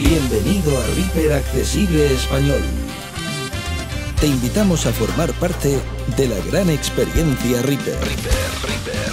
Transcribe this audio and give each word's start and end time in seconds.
Bienvenido 0.00 0.78
a 0.78 0.86
Reaper 0.94 1.32
Accesible 1.32 2.14
Español. 2.14 2.62
Te 4.20 4.28
invitamos 4.28 4.86
a 4.86 4.92
formar 4.92 5.32
parte 5.40 5.80
de 6.16 6.28
la 6.28 6.38
gran 6.46 6.70
experiencia 6.70 7.62
Reaper. 7.62 7.98
Reaper, 7.98 8.32
Reaper. 8.62 9.12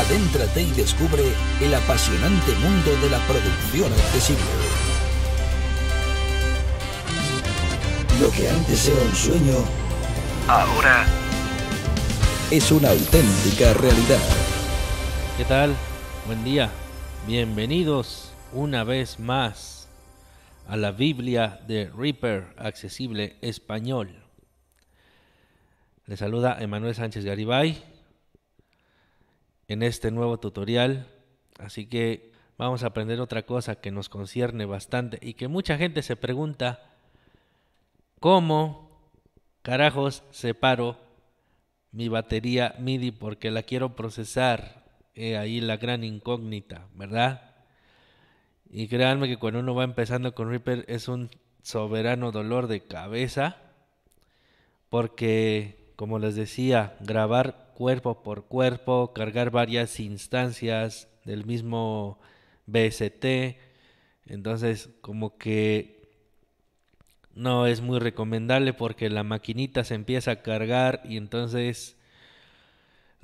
Adéntrate 0.00 0.62
y 0.62 0.70
descubre 0.70 1.24
el 1.60 1.74
apasionante 1.74 2.52
mundo 2.54 2.90
de 3.02 3.10
la 3.10 3.18
producción 3.26 3.92
accesible. 3.92 4.42
Lo 8.22 8.30
que 8.30 8.48
antes 8.48 8.88
era 8.88 9.02
un 9.02 9.14
sueño, 9.14 9.56
ahora 10.48 11.04
es 12.50 12.72
una 12.72 12.88
auténtica 12.88 13.74
realidad. 13.74 14.22
¿Qué 15.36 15.44
tal? 15.44 15.76
Buen 16.26 16.42
día. 16.44 16.70
Bienvenidos 17.26 18.33
una 18.54 18.84
vez 18.84 19.18
más 19.18 19.88
a 20.68 20.76
la 20.76 20.92
Biblia 20.92 21.60
de 21.66 21.90
Reaper 21.90 22.54
Accesible 22.56 23.36
Español. 23.40 24.22
Les 26.06 26.20
saluda 26.20 26.58
Emanuel 26.60 26.94
Sánchez 26.94 27.24
Garibay 27.24 27.82
en 29.66 29.82
este 29.82 30.12
nuevo 30.12 30.38
tutorial. 30.38 31.08
Así 31.58 31.86
que 31.86 32.30
vamos 32.56 32.84
a 32.84 32.88
aprender 32.88 33.20
otra 33.20 33.42
cosa 33.42 33.74
que 33.74 33.90
nos 33.90 34.08
concierne 34.08 34.66
bastante 34.66 35.18
y 35.20 35.34
que 35.34 35.48
mucha 35.48 35.76
gente 35.76 36.02
se 36.02 36.14
pregunta, 36.14 36.92
¿cómo 38.20 39.10
carajos 39.62 40.22
separo 40.30 40.96
mi 41.90 42.06
batería 42.06 42.76
MIDI 42.78 43.10
porque 43.10 43.50
la 43.50 43.64
quiero 43.64 43.96
procesar? 43.96 44.84
ahí 45.16 45.60
la 45.60 45.76
gran 45.76 46.02
incógnita, 46.02 46.88
¿verdad? 46.94 47.53
Y 48.76 48.88
créanme 48.88 49.28
que 49.28 49.36
cuando 49.36 49.60
uno 49.60 49.76
va 49.76 49.84
empezando 49.84 50.34
con 50.34 50.50
Reaper 50.50 50.84
es 50.88 51.06
un 51.06 51.30
soberano 51.62 52.32
dolor 52.32 52.66
de 52.66 52.80
cabeza. 52.80 53.56
Porque, 54.88 55.92
como 55.94 56.18
les 56.18 56.34
decía, 56.34 56.96
grabar 56.98 57.70
cuerpo 57.76 58.24
por 58.24 58.46
cuerpo, 58.46 59.12
cargar 59.14 59.52
varias 59.52 60.00
instancias 60.00 61.06
del 61.24 61.46
mismo 61.46 62.18
BST. 62.66 63.24
Entonces, 64.26 64.88
como 65.02 65.38
que 65.38 66.10
no 67.32 67.68
es 67.68 67.80
muy 67.80 68.00
recomendable 68.00 68.72
porque 68.72 69.08
la 69.08 69.22
maquinita 69.22 69.84
se 69.84 69.94
empieza 69.94 70.32
a 70.32 70.42
cargar 70.42 71.00
y 71.04 71.16
entonces 71.16 71.96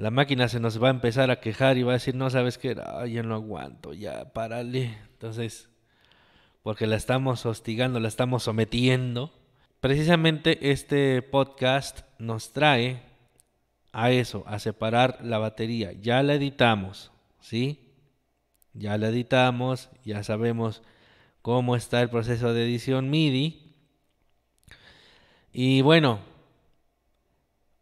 la 0.01 0.11
máquina 0.11 0.49
se 0.49 0.61
nos 0.61 0.83
va 0.83 0.89
a 0.89 0.93
empezar 0.93 1.31
a 1.31 1.41
quejar 1.41 1.77
y 1.77 1.83
va 1.83 1.93
a 1.93 2.01
decir, 2.01 2.15
no 2.15 2.31
sabes 2.31 2.57
qué, 2.57 2.75
ya 2.75 3.23
no 3.23 3.35
aguanto, 3.35 3.93
ya 3.93 4.33
párale. 4.33 4.97
Entonces, 5.13 5.69
porque 6.63 6.87
la 6.87 6.97
estamos 6.97 7.45
hostigando, 7.45 8.01
la 8.01 8.09
estamos 8.09 8.45
sometiendo. 8.45 9.31
Precisamente 9.81 10.71
este 10.71 11.21
podcast 11.21 12.01
nos 12.19 12.55
trae 12.55 13.03
a 13.93 14.11
eso, 14.11 14.43
a 14.47 14.59
separar 14.59 15.19
la 15.23 15.37
batería. 15.37 15.93
Ya 15.93 16.23
la 16.23 16.33
editamos, 16.33 17.13
¿sí? 17.39 17.93
Ya 18.73 18.97
la 18.97 19.09
editamos, 19.09 19.91
ya 20.07 20.23
sabemos 20.23 20.83
cómo 21.43 21.77
está 21.77 22.01
el 22.01 22.09
proceso 22.09 22.55
de 22.55 22.65
edición 22.65 23.11
MIDI. 23.11 23.75
Y 25.53 25.83
bueno, 25.83 26.21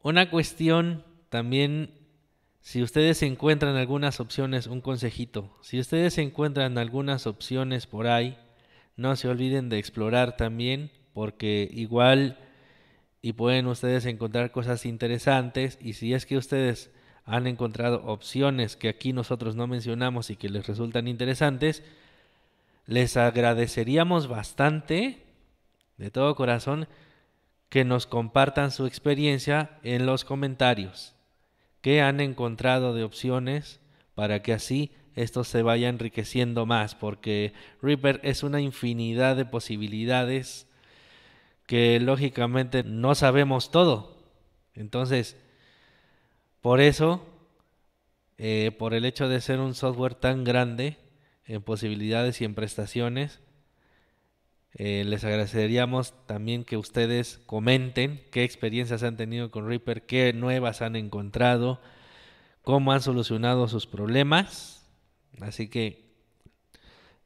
una 0.02 0.30
cuestión 0.30 1.05
también 1.28 1.97
si 2.69 2.83
ustedes 2.83 3.22
encuentran 3.22 3.77
algunas 3.77 4.20
opciones, 4.20 4.66
un 4.66 4.83
consejito, 4.83 5.56
si 5.62 5.80
ustedes 5.80 6.19
encuentran 6.19 6.77
algunas 6.77 7.27
opciones 7.27 7.86
por 7.86 8.06
ahí, 8.06 8.36
no 8.94 9.16
se 9.16 9.27
olviden 9.27 9.70
de 9.70 9.78
explorar 9.78 10.36
también, 10.36 10.91
porque 11.14 11.66
igual 11.72 12.36
y 13.22 13.33
pueden 13.33 13.69
ustedes 13.69 14.05
encontrar 14.05 14.50
cosas 14.50 14.84
interesantes 14.84 15.79
y 15.80 15.95
si 15.95 16.12
es 16.12 16.27
que 16.27 16.36
ustedes 16.36 16.90
han 17.24 17.46
encontrado 17.46 18.05
opciones 18.05 18.77
que 18.77 18.90
aquí 18.90 19.14
nosotros 19.14 19.56
no 19.56 19.67
mencionamos 19.67 20.29
y 20.29 20.36
que 20.36 20.50
les 20.50 20.67
resultan 20.67 21.08
interesantes, 21.08 21.83
les 22.85 23.17
agradeceríamos 23.17 24.29
bastante, 24.29 25.24
de 25.96 26.11
todo 26.11 26.35
corazón, 26.35 26.86
que 27.70 27.86
nos 27.86 28.06
compartan 28.06 28.73
su 28.73 28.85
experiencia 28.85 29.79
en 29.83 30.05
los 30.05 30.27
comentarios 30.27 31.14
qué 31.88 32.02
han 32.02 32.20
encontrado 32.20 32.92
de 32.92 33.02
opciones 33.02 33.80
para 34.14 34.42
que 34.42 34.52
así 34.52 34.90
esto 35.16 35.42
se 35.42 35.62
vaya 35.62 35.88
enriqueciendo 35.88 36.66
más, 36.66 36.94
porque 36.94 37.54
Reaper 37.80 38.20
es 38.24 38.42
una 38.42 38.60
infinidad 38.60 39.36
de 39.36 39.46
posibilidades 39.46 40.66
que 41.64 41.98
lógicamente 41.98 42.82
no 42.84 43.14
sabemos 43.14 43.70
todo. 43.70 44.18
Entonces, 44.74 45.38
por 46.60 46.82
eso, 46.82 47.26
eh, 48.36 48.70
por 48.78 48.92
el 48.92 49.06
hecho 49.06 49.26
de 49.26 49.40
ser 49.40 49.58
un 49.58 49.74
software 49.74 50.14
tan 50.14 50.44
grande 50.44 50.98
en 51.46 51.62
posibilidades 51.62 52.42
y 52.42 52.44
en 52.44 52.55
prestaciones, 52.55 53.40
eh, 54.74 55.05
les 55.05 55.24
agradeceríamos 55.24 56.14
también 56.27 56.64
que 56.64 56.77
ustedes 56.77 57.40
comenten 57.46 58.24
qué 58.30 58.45
experiencias 58.45 59.02
han 59.02 59.17
tenido 59.17 59.51
con 59.51 59.67
Reaper, 59.67 60.06
qué 60.06 60.33
nuevas 60.33 60.83
han 60.83 60.96
encontrado, 60.96 61.80
cómo 62.62 62.92
han 62.92 63.02
solucionado 63.02 63.68
sus 63.68 63.86
problemas. 63.86 64.86
Así 65.40 65.68
que 65.68 66.12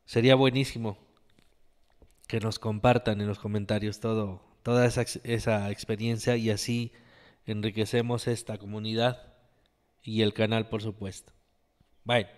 sería 0.05 0.35
buenísimo 0.35 0.99
que 2.29 2.41
nos 2.41 2.59
compartan 2.59 3.21
en 3.21 3.27
los 3.27 3.39
comentarios 3.39 4.01
todo, 4.01 4.43
toda 4.63 4.87
esa, 4.87 5.05
esa 5.25 5.71
experiencia 5.71 6.37
y 6.37 6.51
así 6.51 6.93
enriquecemos 7.47 8.29
esta 8.29 8.57
comunidad 8.59 9.35
y 10.03 10.23
el 10.23 10.33
canal, 10.33 10.69
por 10.69 10.83
supuesto. 10.83 11.33
Bueno, 12.05 12.29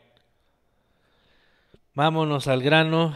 vámonos 1.94 2.48
al 2.48 2.62
grano. 2.62 3.15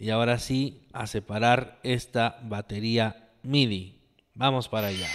Y 0.00 0.10
ahora 0.10 0.38
sí, 0.38 0.86
a 0.92 1.08
separar 1.08 1.80
esta 1.82 2.38
batería 2.44 3.30
MIDI. 3.42 4.00
Vamos 4.34 4.68
para 4.68 4.86
allá. 4.86 5.08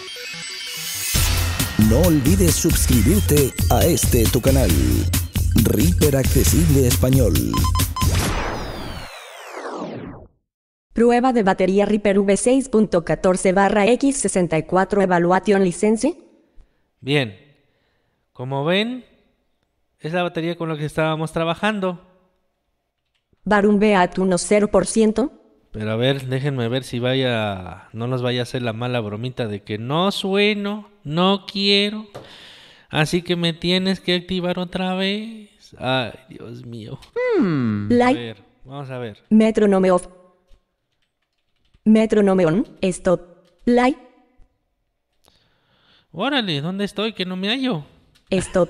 No 1.89 2.01
olvides 2.01 2.53
suscribirte 2.55 3.53
a 3.71 3.85
este 3.85 4.25
tu 4.25 4.41
canal. 4.41 4.69
Reaper 5.63 6.17
Accesible 6.17 6.85
Español. 6.85 7.33
Prueba 10.91 11.31
de 11.31 11.43
batería 11.43 11.85
Reaper 11.85 12.19
V6.14 12.19 13.53
barra 13.53 13.85
X64 13.85 15.01
Evaluation 15.01 15.63
License. 15.63 16.17
Bien, 16.99 17.37
como 18.33 18.65
ven, 18.65 19.05
es 19.99 20.11
la 20.11 20.23
batería 20.23 20.57
con 20.57 20.67
la 20.67 20.75
que 20.75 20.85
estábamos 20.85 21.31
trabajando. 21.31 22.12
Barum 23.45 23.79
Beat 23.79 24.17
unos 24.19 24.49
0%. 24.49 25.31
Pero 25.71 25.91
a 25.91 25.95
ver, 25.95 26.27
déjenme 26.27 26.67
ver 26.69 26.83
si 26.83 26.99
vaya, 26.99 27.89
no 27.93 28.07
nos 28.07 28.21
vaya 28.21 28.41
a 28.41 28.43
hacer 28.43 28.61
la 28.61 28.73
mala 28.73 28.99
bromita 28.99 29.47
de 29.47 29.63
que 29.63 29.77
no 29.79 30.11
sueno, 30.11 30.89
no 31.03 31.45
quiero. 31.51 32.05
Así 32.89 33.23
que 33.23 33.35
me 33.35 33.53
tienes 33.53 33.99
que 33.99 34.13
activar 34.13 34.59
otra 34.59 34.93
vez. 34.93 35.49
Ay, 35.79 36.11
Dios 36.29 36.63
mío. 36.65 36.99
Hmm. 37.39 37.91
A 37.91 38.13
ver, 38.13 38.43
vamos 38.63 38.91
a 38.91 38.99
ver. 38.99 39.23
Metronome 39.29 39.89
off. 39.89 40.07
Metronome 41.83 42.45
on. 42.45 42.67
Stop. 42.83 43.21
Light. 43.65 43.97
Órale, 46.11 46.61
¿dónde 46.61 46.85
estoy? 46.85 47.13
Que 47.13 47.25
no 47.25 47.35
me 47.35 47.49
hallo. 47.49 47.83
Stop. 48.29 48.69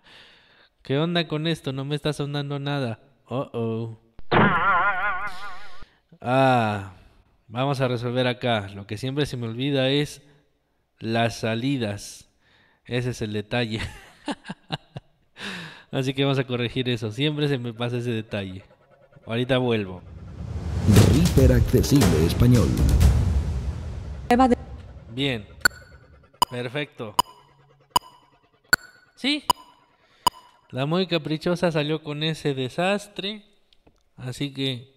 ¿Qué 0.82 0.98
onda 0.98 1.28
con 1.28 1.46
esto? 1.46 1.74
No 1.74 1.84
me 1.84 1.96
está 1.96 2.14
sonando 2.14 2.58
nada. 2.58 2.98
Oh, 3.26 3.50
oh. 3.54 3.98
Ah, 6.20 6.92
vamos 7.48 7.80
a 7.80 7.88
resolver 7.88 8.26
acá. 8.26 8.68
Lo 8.74 8.86
que 8.86 8.98
siempre 8.98 9.24
se 9.26 9.36
me 9.36 9.46
olvida 9.46 9.88
es 9.88 10.22
las 10.98 11.38
salidas. 11.40 12.30
Ese 12.84 13.10
es 13.10 13.22
el 13.22 13.32
detalle. 13.32 13.80
Así 15.90 16.12
que 16.12 16.24
vamos 16.24 16.38
a 16.38 16.44
corregir 16.44 16.88
eso. 16.88 17.10
Siempre 17.12 17.48
se 17.48 17.56
me 17.56 17.72
pasa 17.72 17.96
ese 17.96 18.10
detalle. 18.10 18.62
Ahorita 19.26 19.58
vuelvo. 19.58 20.02
Reaper 21.12 21.52
Accesible 21.52 22.26
Español. 22.26 22.68
Bien. 25.14 25.46
Perfecto. 26.50 27.14
Sí, 29.14 29.44
la 30.74 30.86
muy 30.86 31.06
caprichosa 31.06 31.70
salió 31.70 32.02
con 32.02 32.24
ese 32.24 32.52
desastre. 32.52 33.44
Así 34.16 34.52
que 34.52 34.92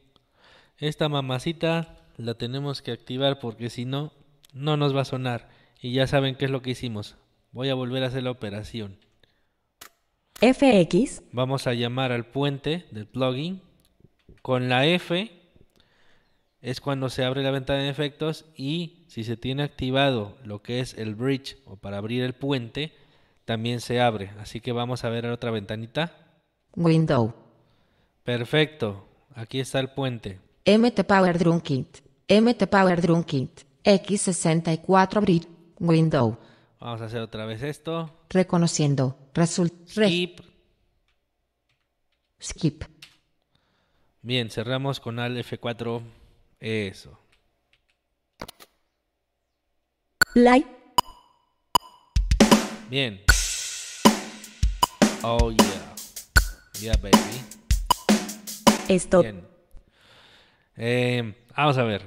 esta 0.80 1.08
mamacita 1.08 2.00
la 2.18 2.34
tenemos 2.34 2.82
que 2.82 2.92
activar 2.92 3.38
porque 3.38 3.70
si 3.70 3.86
no, 3.86 4.12
no 4.54 4.76
nos 4.76 4.96
va 4.96 5.02
a 5.02 5.06
sonar. 5.06 5.50
Y 5.80 5.94
ya 5.94 6.08
saben 6.08 6.34
qué 6.34 6.46
es 6.46 6.52
lo 6.52 6.64
que 6.64 6.72
hicimos. 6.72 7.16
Voy 7.52 7.70
a 7.70 7.76
volver 7.76 8.02
a 8.02 8.08
hacer 8.08 8.24
la 8.24 8.32
operación. 8.32 8.98
FX. 10.42 11.22
Vamos 11.32 11.68
a 11.68 11.76
llamar 11.76 12.12
al 12.12 12.26
puente 12.26 12.86
del 12.90 13.06
plugin 13.06 13.62
Con 14.42 14.70
la 14.70 14.88
F 14.88 15.32
es 16.60 16.82
cuando 16.82 17.10
se 17.10 17.24
abre 17.24 17.44
la 17.44 17.52
ventana 17.52 17.84
de 17.84 17.90
efectos 17.90 18.46
y 18.56 19.06
si 19.10 19.24
se 19.24 19.38
tiene 19.38 19.62
activado 19.62 20.40
lo 20.44 20.64
que 20.64 20.80
es 20.80 20.96
el 20.96 21.14
bridge 21.14 21.58
o 21.66 21.76
para 21.76 22.00
abrir 22.00 22.24
el 22.24 22.34
puente, 22.34 22.94
también 23.48 23.80
se 23.80 24.02
abre. 24.02 24.32
Así 24.42 24.60
que 24.60 24.74
vamos 24.74 25.06
a 25.06 25.10
ver 25.10 25.26
otra 25.28 25.52
ventanita. 25.52 26.14
Window. 26.76 27.34
Perfecto. 28.24 29.08
Aquí 29.34 29.62
está 29.62 29.80
el 29.80 29.90
puente. 29.92 30.42
MT 30.66 31.06
Power 31.06 31.40
Drum 31.40 31.62
Kit. 31.62 32.00
MT 32.28 32.68
Power 32.68 33.02
Drum 33.02 33.24
Kit. 33.24 33.62
X64 33.86 35.22
Bridge. 35.22 35.48
Window. 35.80 36.38
Vamos 36.82 37.00
a 37.02 37.06
hacer 37.06 37.22
otra 37.22 37.46
vez 37.46 37.64
esto. 37.64 38.26
Reconociendo. 38.30 39.18
Result. 39.34 39.74
re- 39.96 40.08
Skip. 40.10 40.40
skip. 42.42 42.84
Bien, 44.22 44.50
cerramos 44.50 45.00
con 45.00 45.20
Alt 45.20 45.38
F4. 45.38 46.02
Eso. 46.60 47.18
Light. 50.36 50.68
Bien. 52.90 53.22
Oh 55.30 55.52
yeah. 55.52 55.94
Yeah, 56.80 56.96
baby. 57.02 57.20
Stop. 58.98 59.24
Bien. 59.24 59.42
Eh, 60.78 61.34
vamos 61.54 61.78
a 61.78 61.84
ver. 61.84 62.02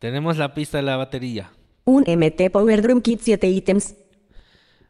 Tenemos 0.00 0.38
la 0.38 0.52
pista 0.52 0.78
de 0.78 0.82
la 0.82 0.96
batería. 0.96 1.52
Un 1.84 2.02
MT 2.02 2.50
Power 2.50 2.82
Drum 2.82 3.00
Kit 3.00 3.20
7 3.20 3.46
ítems. 3.46 3.94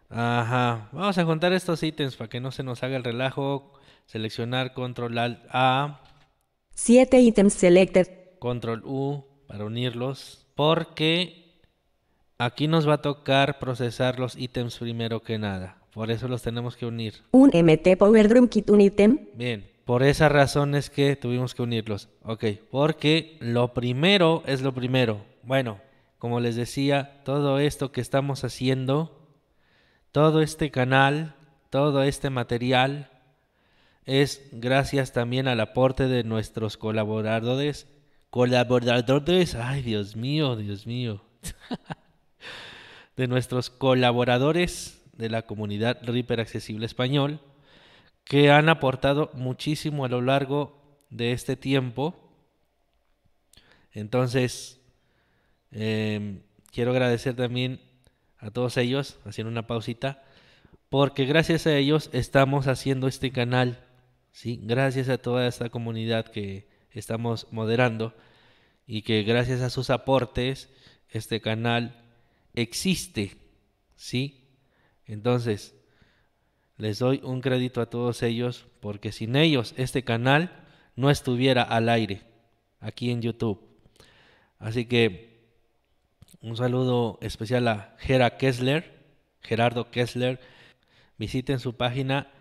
Ajá. 0.08 0.88
Vamos 0.93 1.19
a 1.19 1.26
contar 1.26 1.52
estos 1.52 1.82
ítems 1.82 2.16
para 2.16 2.31
que 2.31 2.40
no 2.40 2.52
se 2.52 2.62
nos 2.62 2.82
haga 2.82 2.96
el 2.96 3.04
relajo. 3.04 3.75
Seleccionar 4.06 4.72
Control 4.72 5.19
Alt 5.19 5.40
A, 5.50 6.00
7 6.75 7.20
ítems 7.20 7.52
selected. 7.52 8.08
Control 8.38 8.82
U 8.87 9.26
para 9.46 9.66
unirlos. 9.66 10.46
Porque 10.54 11.60
aquí 12.38 12.66
nos 12.66 12.88
va 12.88 12.94
a 12.94 13.02
tocar 13.02 13.58
procesar 13.58 14.19
los 14.19 14.38
ítems 14.38 14.78
primero 14.78 15.20
que 15.20 15.38
nada. 15.38 15.81
Por 15.92 16.10
eso 16.10 16.26
los 16.26 16.42
tenemos 16.42 16.76
que 16.76 16.86
unir. 16.86 17.14
Un 17.32 17.50
MT 17.50 17.98
Power 17.98 18.28
Drum 18.28 18.48
Kit 18.48 18.70
un 18.70 18.80
ítem. 18.80 19.26
Bien, 19.34 19.70
por 19.84 20.02
esa 20.02 20.30
razón 20.30 20.74
es 20.74 20.88
que 20.88 21.16
tuvimos 21.16 21.54
que 21.54 21.62
unirlos. 21.62 22.08
Ok, 22.22 22.44
porque 22.70 23.36
lo 23.40 23.74
primero 23.74 24.42
es 24.46 24.62
lo 24.62 24.72
primero. 24.72 25.22
Bueno, 25.42 25.80
como 26.18 26.40
les 26.40 26.56
decía, 26.56 27.20
todo 27.24 27.58
esto 27.58 27.92
que 27.92 28.00
estamos 28.00 28.42
haciendo, 28.42 29.28
todo 30.12 30.40
este 30.40 30.70
canal, 30.70 31.34
todo 31.68 32.02
este 32.04 32.30
material, 32.30 33.10
es 34.06 34.48
gracias 34.50 35.12
también 35.12 35.46
al 35.46 35.60
aporte 35.60 36.08
de 36.08 36.24
nuestros 36.24 36.78
colaboradores. 36.78 37.86
Colaboradores, 38.30 39.54
ay 39.56 39.82
Dios 39.82 40.16
mío, 40.16 40.56
Dios 40.56 40.86
mío. 40.86 41.22
de 43.16 43.26
nuestros 43.26 43.68
colaboradores 43.68 45.01
de 45.12 45.29
la 45.31 45.43
comunidad 45.43 45.99
Reaper 46.03 46.41
Accesible 46.41 46.87
Español 46.87 47.41
que 48.25 48.50
han 48.50 48.69
aportado 48.69 49.31
muchísimo 49.35 50.05
a 50.05 50.09
lo 50.09 50.20
largo 50.20 50.81
de 51.11 51.32
este 51.32 51.56
tiempo. 51.56 52.14
Entonces, 53.93 54.81
eh, 55.70 56.41
quiero 56.70 56.93
agradecer 56.93 57.35
también 57.35 57.81
a 58.38 58.50
todos 58.50 58.76
ellos, 58.76 59.19
haciendo 59.25 59.50
una 59.50 59.67
pausita, 59.67 60.23
porque 60.88 61.25
gracias 61.25 61.67
a 61.67 61.76
ellos 61.76 62.11
estamos 62.12 62.67
haciendo 62.67 63.06
este 63.06 63.32
canal, 63.32 63.85
¿sí? 64.32 64.61
Gracias 64.62 65.09
a 65.09 65.19
toda 65.19 65.47
esta 65.47 65.69
comunidad 65.69 66.26
que 66.26 66.69
estamos 66.91 67.47
moderando 67.50 68.14
y 68.87 69.03
que 69.03 69.23
gracias 69.23 69.61
a 69.61 69.70
sus 69.70 69.91
aportes 69.91 70.69
este 71.09 71.41
canal 71.41 72.03
existe, 72.55 73.37
¿sí? 73.97 74.41
Entonces, 75.06 75.75
les 76.76 76.99
doy 76.99 77.20
un 77.22 77.40
crédito 77.40 77.81
a 77.81 77.90
todos 77.90 78.22
ellos 78.22 78.66
porque 78.81 79.12
sin 79.12 79.37
ellos 79.37 79.75
este 79.76 80.04
canal 80.04 80.64
no 80.96 81.10
estuviera 81.10 81.62
al 81.62 81.88
aire 81.88 82.22
aquí 82.81 83.10
en 83.10 83.22
YouTube. 83.22 83.60
Así 84.58 84.87
que 84.87 85.32
un 86.40 86.56
saludo 86.56 87.19
especial 87.20 87.69
a 87.69 87.96
Gera 87.99 88.37
Kessler, 88.37 89.04
Gerardo 89.40 89.90
Kessler. 89.90 90.40
Visiten 91.19 91.60
su 91.60 91.76
página 91.76 92.32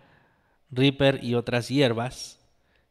Reaper 0.70 1.22
y 1.22 1.34
otras 1.34 1.68
hierbas, 1.68 2.40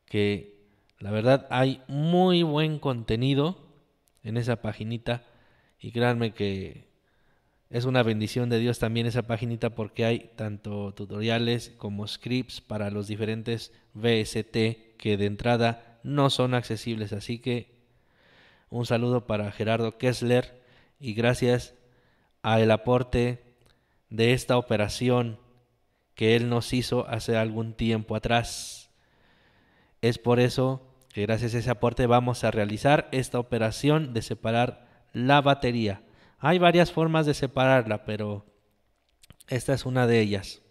que 0.05 0.69
la 0.99 1.11
verdad 1.11 1.47
hay 1.49 1.81
muy 1.87 2.43
buen 2.43 2.79
contenido 2.79 3.57
en 4.23 4.37
esa 4.37 4.61
paginita 4.61 5.23
y 5.79 5.91
créanme 5.91 6.33
que 6.33 6.90
es 7.71 7.85
una 7.85 8.03
bendición 8.03 8.49
de 8.49 8.59
Dios 8.59 8.79
también 8.79 9.07
esa 9.07 9.23
paginita 9.23 9.69
porque 9.69 10.03
hay 10.03 10.31
tanto 10.35 10.93
tutoriales 10.93 11.71
como 11.77 12.05
scripts 12.05 12.59
para 12.59 12.91
los 12.91 13.07
diferentes 13.07 13.71
VST 13.93 14.97
que 14.97 15.15
de 15.17 15.25
entrada 15.25 15.99
no 16.03 16.29
son 16.29 16.53
accesibles. 16.53 17.13
Así 17.13 17.39
que 17.39 17.71
un 18.69 18.85
saludo 18.85 19.25
para 19.25 19.53
Gerardo 19.53 19.97
Kessler 19.97 20.61
y 20.99 21.13
gracias 21.13 21.73
al 22.41 22.69
aporte 22.71 23.41
de 24.09 24.33
esta 24.33 24.57
operación 24.57 25.39
que 26.13 26.35
él 26.35 26.49
nos 26.49 26.73
hizo 26.73 27.07
hace 27.07 27.37
algún 27.37 27.73
tiempo 27.73 28.17
atrás. 28.17 28.91
Es 30.01 30.17
por 30.17 30.41
eso 30.41 30.81
que 31.13 31.21
gracias 31.21 31.55
a 31.55 31.59
ese 31.59 31.69
aporte 31.69 32.05
vamos 32.05 32.43
a 32.43 32.51
realizar 32.51 33.07
esta 33.13 33.39
operación 33.39 34.13
de 34.13 34.21
separar 34.21 35.05
la 35.13 35.39
batería. 35.39 36.01
Hay 36.43 36.57
varias 36.57 36.91
formas 36.91 37.27
de 37.27 37.35
separarla, 37.35 38.03
pero 38.03 38.47
esta 39.47 39.73
es 39.75 39.85
una 39.85 40.07
de 40.07 40.19
ellas 40.21 40.63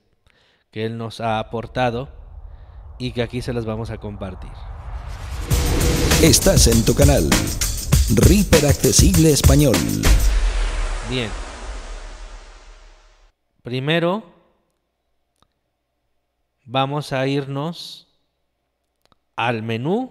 que 0.72 0.84
él 0.84 0.98
nos 0.98 1.20
ha 1.20 1.38
aportado 1.38 2.08
y 2.98 3.12
que 3.12 3.22
aquí 3.22 3.40
se 3.40 3.52
las 3.52 3.64
vamos 3.64 3.90
a 3.90 3.98
compartir. 3.98 4.50
Estás 6.24 6.66
en 6.66 6.84
tu 6.84 6.92
canal. 6.96 7.30
Reaper 8.16 8.66
Accesible 8.66 9.30
Español. 9.30 9.76
Bien. 11.08 11.30
Primero 13.62 14.24
vamos 16.64 17.12
a 17.12 17.28
irnos 17.28 18.08
al 19.36 19.62
menú 19.62 20.10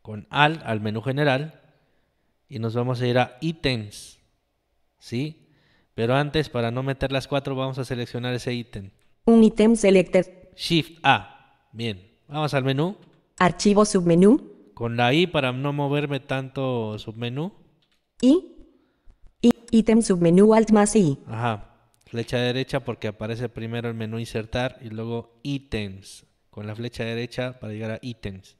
con 0.00 0.26
al 0.30 0.62
al 0.64 0.80
menú 0.80 1.02
general 1.02 1.60
y 2.48 2.58
nos 2.58 2.74
vamos 2.74 3.02
a 3.02 3.06
ir 3.06 3.18
a 3.18 3.36
ítems. 3.42 4.15
¿Sí? 4.98 5.48
Pero 5.94 6.14
antes 6.14 6.48
para 6.48 6.70
no 6.70 6.82
meter 6.82 7.12
las 7.12 7.26
cuatro 7.28 7.54
vamos 7.54 7.78
a 7.78 7.84
seleccionar 7.84 8.34
ese 8.34 8.52
ítem. 8.54 8.90
Un 9.24 9.42
ítem 9.44 9.76
selected. 9.76 10.26
Shift 10.56 10.98
A. 11.02 11.68
Bien. 11.72 12.10
Vamos 12.28 12.54
al 12.54 12.64
menú 12.64 12.96
Archivo 13.38 13.84
submenú. 13.84 14.70
con 14.74 14.96
la 14.96 15.12
I 15.14 15.26
para 15.26 15.52
no 15.52 15.72
moverme 15.72 16.20
tanto 16.20 16.98
submenú. 16.98 17.52
Y. 18.20 18.52
Y. 19.40 19.50
Ítem 19.70 20.02
submenú 20.02 20.54
Alt 20.54 20.70
más 20.70 20.94
I. 20.96 21.18
Ajá. 21.26 21.72
Flecha 22.06 22.38
derecha 22.38 22.80
porque 22.80 23.08
aparece 23.08 23.48
primero 23.48 23.88
el 23.88 23.94
menú 23.94 24.18
insertar 24.18 24.78
y 24.80 24.90
luego 24.90 25.40
ítems. 25.42 26.24
Con 26.50 26.66
la 26.66 26.74
flecha 26.74 27.04
derecha 27.04 27.58
para 27.58 27.72
llegar 27.72 27.90
a 27.90 27.98
ítems. 28.02 28.56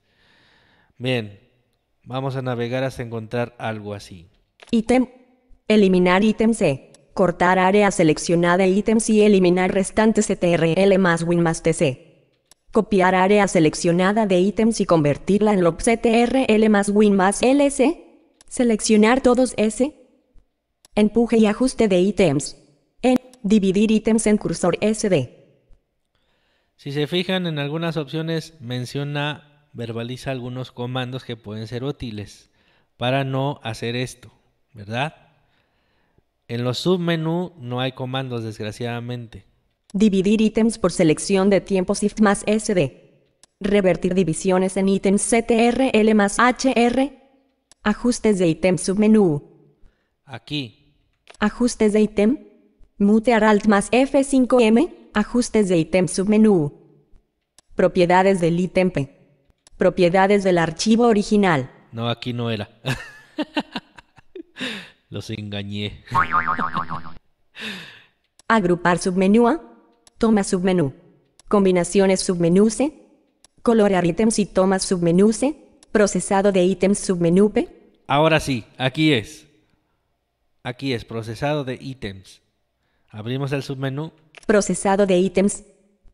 Bien. 0.99 1.41
Vamos 2.05 2.37
a 2.37 2.43
navegar 2.43 2.85
hasta 2.85 3.03
encontrar 3.03 3.55
algo 3.59 3.95
así. 3.95 4.29
Ítem. 4.71 5.07
Eliminar 5.69 6.23
ítem 6.23 6.55
C. 6.55 6.93
Cortar 7.13 7.59
área 7.59 7.91
seleccionada 7.91 8.69
ítems 8.69 9.11
y 9.11 9.23
eliminar 9.23 9.75
restantes 9.75 10.29
CTRL 10.29 10.97
más 11.01 11.25
Win 11.25 11.41
más 11.41 11.65
TC. 11.65 12.39
Copiar 12.71 13.17
área 13.17 13.49
seleccionada 13.49 14.27
de 14.27 14.39
ítems 14.39 14.81
y 14.81 14.87
convertirla 14.87 15.53
en 15.53 15.65
loop 15.65 15.79
CTRL 15.79 16.69
más 16.69 16.89
Win 16.91 17.17
más 17.17 17.43
LC. 17.43 17.99
Seleccionar 18.47 19.23
todos 19.23 19.55
S. 19.57 19.93
Empuje 20.95 21.39
y 21.39 21.47
ajuste 21.47 21.89
de 21.89 21.99
ítems. 21.99 22.57
En. 23.03 23.19
Dividir 23.43 23.91
ítems 23.91 24.29
en 24.29 24.37
cursor 24.37 24.79
SD. 24.81 25.65
Si 26.77 26.93
se 26.93 27.09
fijan 27.09 27.49
en 27.49 27.59
algunas 27.59 27.97
opciones 27.97 28.55
menciona, 28.61 29.69
verbaliza 29.73 30.31
algunos 30.31 30.71
comandos 30.71 31.25
que 31.25 31.37
pueden 31.37 31.67
ser 31.67 31.83
útiles 31.83 32.53
para 32.97 33.25
no 33.25 33.59
hacer 33.65 33.97
esto, 33.97 34.31
¿verdad? 34.73 35.26
En 36.49 36.65
los 36.65 36.79
submenú 36.79 37.53
no 37.59 37.81
hay 37.81 37.93
comandos 37.93 38.45
desgraciadamente. 38.45 39.47
Dividir 39.93 40.41
ítems 40.41 40.79
por 40.79 40.93
selección 40.93 41.51
de 41.51 41.61
tiempo 41.61 41.95
Shift 41.95 42.21
más 42.21 42.45
SD. 42.47 43.03
Revertir 43.61 44.15
divisiones 44.15 44.77
en 44.77 44.89
ítems 44.89 45.23
CTRL 45.23 46.15
más 46.15 46.39
HR. 46.39 47.13
Ajustes 47.83 48.39
de 48.39 48.49
ítem 48.49 48.79
submenú. 48.79 49.43
Aquí, 50.25 50.95
Ajustes 51.39 51.93
de 51.93 52.01
ítem. 52.01 52.47
Mutear 52.99 53.45
Alt 53.45 53.67
más 53.67 53.91
F5M. 53.91 55.11
Ajustes 55.15 55.69
de 55.69 55.79
ítem 55.79 56.09
submenú. 56.09 56.73
Propiedades 57.75 58.41
del 58.41 58.59
ítem 58.59 58.91
P. 58.91 59.17
Propiedades 59.77 60.45
del 60.45 60.59
archivo 60.59 61.07
original. 61.07 61.71
No, 61.93 62.09
aquí 62.09 62.33
no 62.33 62.51
era. 62.51 62.71
Los 65.09 65.31
engañé. 65.31 66.05
Agrupar 68.49 68.99
submenú 68.99 69.49
A. 69.49 69.61
Toma 70.19 70.45
submenú. 70.45 70.95
Combinaciones 71.49 72.21
submenú 72.21 72.71
C. 72.71 72.93
Colorear 73.63 74.05
ítems 74.07 74.39
y 74.39 74.47
tomas 74.47 74.83
submenú 74.85 75.33
C. 75.33 75.57
Procesado 75.93 76.53
de 76.53 76.65
ítems 76.65 76.99
submenú 76.99 77.51
P. 77.53 77.69
Ahora 78.07 78.41
sí, 78.41 78.65
aquí 78.79 79.13
es. 79.13 79.47
Aquí 80.63 80.93
es, 80.93 81.05
procesado 81.05 81.65
de 81.65 81.79
ítems. 81.81 82.43
Abrimos 83.09 83.53
el 83.53 83.63
submenú. 83.63 84.13
Procesado 84.47 85.07
de 85.07 85.19
ítems. 85.19 85.65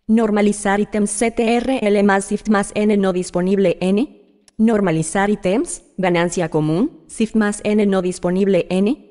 Normalizar 0.06 0.80
ítems 0.80 1.10
CTRL 1.12 2.02
más 2.02 2.30
Shift 2.30 2.48
más 2.48 2.72
N 2.74 2.96
no 2.96 3.12
disponible 3.12 3.78
N. 3.80 4.21
Normalizar 4.58 5.30
ítems. 5.30 5.82
Ganancia 5.96 6.48
común. 6.48 7.04
Shift 7.08 7.34
más 7.34 7.60
N 7.64 7.84
no 7.86 8.02
disponible 8.02 8.66
N. 8.70 9.10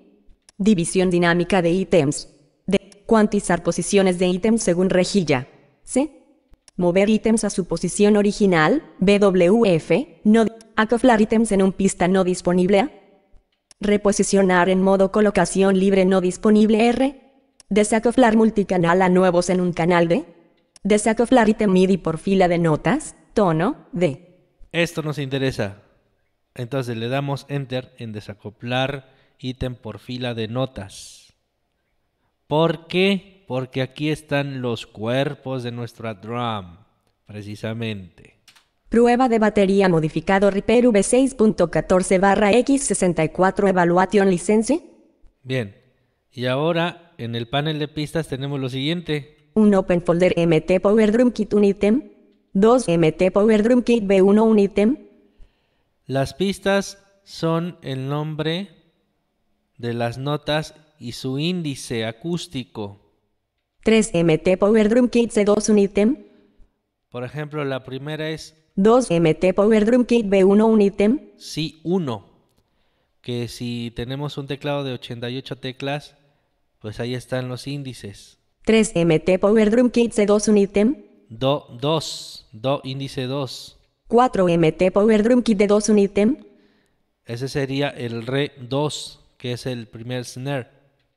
División 0.57 1.09
dinámica 1.09 1.61
de 1.61 1.71
ítems. 1.71 2.29
D. 2.67 3.03
Cuantizar 3.05 3.63
posiciones 3.63 4.19
de 4.19 4.27
ítems 4.27 4.63
según 4.63 4.89
rejilla. 4.89 5.47
C. 5.83 6.21
Mover 6.77 7.09
ítems 7.09 7.43
a 7.43 7.49
su 7.49 7.65
posición 7.65 8.17
original. 8.17 8.83
BWF. 8.99 9.91
No. 10.23 10.45
Acoplar 10.75 11.21
ítems 11.21 11.51
en 11.51 11.61
un 11.61 11.73
pista 11.73 12.07
no 12.07 12.23
disponible 12.23 12.79
A. 12.79 12.91
Reposicionar 13.79 14.69
en 14.69 14.81
modo 14.81 15.11
colocación 15.11 15.79
libre 15.79 16.05
no 16.05 16.21
disponible 16.21 16.87
R. 16.87 17.19
Desacoplar 17.69 18.37
multicanal 18.37 19.01
a 19.01 19.09
nuevos 19.09 19.49
en 19.49 19.59
un 19.59 19.73
canal 19.73 20.07
D. 20.07 20.25
Desacoplar 20.83 21.49
ítem 21.49 21.71
MIDI 21.71 21.97
por 21.97 22.19
fila 22.19 22.47
de 22.47 22.59
notas. 22.59 23.15
Tono 23.33 23.87
D. 23.91 24.30
Esto 24.71 25.01
nos 25.01 25.17
interesa. 25.17 25.81
Entonces 26.55 26.97
le 26.97 27.07
damos 27.07 27.45
Enter 27.49 27.93
en 27.97 28.13
desacoplar 28.13 29.09
ítem 29.39 29.75
por 29.75 29.99
fila 29.99 30.33
de 30.33 30.47
notas. 30.47 31.33
¿Por 32.47 32.87
qué? 32.87 33.43
Porque 33.47 33.81
aquí 33.81 34.09
están 34.09 34.61
los 34.61 34.85
cuerpos 34.85 35.63
de 35.63 35.71
nuestra 35.71 36.13
drum, 36.13 36.77
precisamente. 37.25 38.37
Prueba 38.89 39.29
de 39.29 39.39
batería 39.39 39.87
modificado 39.87 40.51
Repair 40.51 40.85
V6.14 40.85 42.19
barra 42.19 42.51
X64 42.51 43.69
Evaluation 43.69 44.29
License. 44.29 44.83
Bien. 45.43 45.75
Y 46.31 46.45
ahora 46.45 47.13
en 47.17 47.35
el 47.35 47.47
panel 47.47 47.79
de 47.79 47.87
pistas 47.87 48.27
tenemos 48.27 48.59
lo 48.59 48.69
siguiente. 48.69 49.49
Un 49.53 49.73
Open 49.75 50.01
Folder 50.01 50.33
MT 50.37 50.81
Power 50.81 51.11
Drum 51.11 51.31
Kit 51.31 51.53
un 51.53 51.63
ítem. 51.63 52.10
2 52.53 52.89
MT 52.89 53.31
Power 53.31 53.63
Drum 53.63 53.81
Kit 53.81 54.03
B1 54.03 54.41
un 54.41 54.59
ítem. 54.59 54.97
Las 56.05 56.33
pistas 56.33 57.01
son 57.23 57.77
el 57.81 58.09
nombre 58.09 58.69
de 59.77 59.93
las 59.93 60.17
notas 60.17 60.75
y 60.99 61.13
su 61.13 61.39
índice 61.39 62.05
acústico. 62.05 62.99
3 63.83 64.11
MT 64.15 64.57
Power 64.59 64.89
Drum 64.89 65.07
Kit 65.07 65.31
C2 65.31 65.69
un 65.69 65.79
ítem. 65.79 66.25
Por 67.09 67.23
ejemplo, 67.23 67.63
la 67.63 67.83
primera 67.83 68.29
es 68.29 68.53
2 68.75 69.11
MT 69.11 69.53
Power 69.55 69.85
Drum 69.85 70.03
Kit 70.03 70.25
B1 70.25 70.65
un 70.65 70.81
ítem. 70.81 71.19
Si 71.37 71.79
1, 71.83 72.25
que 73.21 73.47
si 73.47 73.93
tenemos 73.95 74.37
un 74.37 74.47
teclado 74.47 74.83
de 74.83 74.91
88 74.93 75.57
teclas, 75.57 76.17
pues 76.79 76.99
ahí 76.99 77.15
están 77.15 77.47
los 77.47 77.65
índices. 77.65 78.39
3 78.65 78.91
MT 78.95 79.39
Power 79.39 79.71
Drum 79.71 79.89
Kit 79.89 80.11
C2 80.11 80.49
un 80.49 80.57
ítem. 80.57 81.10
Do 81.31 81.65
2, 81.79 82.49
do 82.51 82.81
índice 82.83 83.25
2. 83.25 83.77
4 84.09 84.49
MT 84.49 84.91
Power 84.91 85.23
Drum 85.23 85.41
Kit 85.41 85.57
D2 85.57 85.89
un 85.89 85.99
ítem. 85.99 86.37
Ese 87.23 87.47
sería 87.47 87.87
el 87.87 88.27
re 88.27 88.51
2, 88.59 89.19
que 89.37 89.53
es 89.53 89.65
el 89.65 89.87
primer 89.87 90.25
snare. 90.25 90.67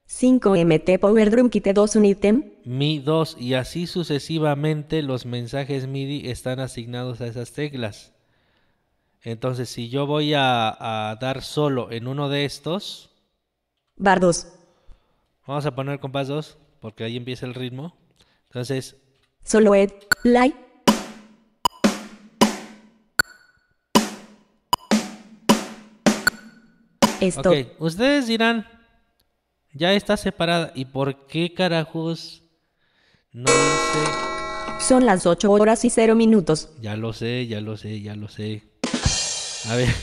5 0.06 0.54
MT 0.54 1.00
Power 1.00 1.33
Drum 1.33 1.50
Kit 1.50 1.66
D2 1.66 1.97
un 1.97 2.04
ítem. 2.04 2.52
Mi 2.64 3.00
2 3.00 3.38
y 3.40 3.54
así 3.54 3.88
sucesivamente 3.88 5.02
los 5.02 5.26
mensajes 5.26 5.88
MIDI 5.88 6.30
están 6.30 6.61
asignados 6.61 7.21
a 7.21 7.26
esas 7.26 7.50
teclas. 7.50 8.12
Entonces, 9.21 9.68
si 9.68 9.88
yo 9.88 10.06
voy 10.06 10.35
a, 10.35 11.11
a 11.11 11.16
dar 11.16 11.42
solo 11.42 11.90
en 11.90 12.06
uno 12.06 12.28
de 12.28 12.44
estos, 12.44 13.11
Bar 13.97 14.21
2. 14.21 14.47
vamos 15.44 15.66
a 15.66 15.75
poner 15.75 15.99
compás 15.99 16.28
2, 16.28 16.56
porque 16.78 17.02
ahí 17.02 17.16
empieza 17.16 17.47
el 17.47 17.54
ritmo. 17.54 17.97
Entonces, 18.44 18.94
Solo 19.45 19.75
Ed. 19.75 19.91
Light. 20.23 20.55
Esto. 27.21 27.51
ok, 27.51 27.57
ustedes 27.79 28.27
dirán, 28.27 28.67
ya 29.73 29.93
está 29.93 30.17
separada. 30.17 30.73
¿Y 30.75 30.87
por 30.87 31.27
qué 31.27 31.53
carajos 31.55 32.43
no 33.33 33.51
dice? 33.51 34.81
Son 34.81 35.07
las 35.07 35.27
8 35.27 35.51
horas 35.51 35.85
y 35.85 35.91
0 35.91 36.15
minutos. 36.15 36.71
Ya 36.81 36.97
lo 36.97 37.13
sé, 37.13 37.47
ya 37.47 37.61
lo 37.61 37.77
sé, 37.77 38.01
ya 38.01 38.17
lo 38.17 38.29
sé. 38.29 38.63
A 39.69 39.77
ver. 39.77 39.89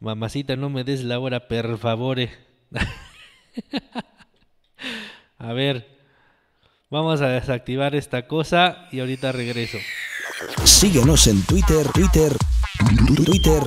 Mamacita, 0.00 0.56
no 0.56 0.70
me 0.70 0.84
des 0.84 1.04
la 1.04 1.18
hora, 1.18 1.48
per 1.48 1.76
favore. 1.76 2.30
A 5.38 5.52
ver. 5.52 5.99
Vamos 6.90 7.20
a 7.20 7.28
desactivar 7.28 7.94
esta 7.94 8.26
cosa 8.26 8.88
y 8.90 8.98
ahorita 8.98 9.30
regreso. 9.30 9.78
Síguenos 10.64 11.28
en 11.28 11.40
Twitter, 11.46 11.86
Twitter, 11.94 12.32
Twitter, 13.14 13.62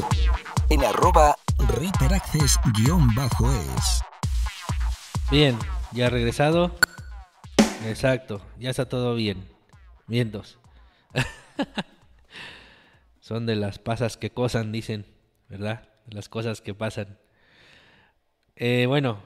en 0.70 0.84
arroba 0.84 1.38
ReaperAccess-es. 1.58 2.60
Bien, 5.32 5.58
ya 5.94 6.10
regresado. 6.10 6.76
Exacto, 7.86 8.42
ya 8.60 8.70
está 8.70 8.90
todo 8.90 9.16
bien. 9.16 9.48
Vientos. 10.08 10.60
Son 13.22 13.46
de 13.46 13.56
las 13.56 13.80
pasas 13.80 14.18
que 14.18 14.32
cosan, 14.32 14.74
dicen, 14.74 15.06
¿verdad? 15.48 15.88
De 16.08 16.16
las 16.16 16.28
cosas 16.28 16.60
que 16.60 16.74
pasan. 16.74 17.18
Eh, 18.58 18.84
bueno, 18.86 19.20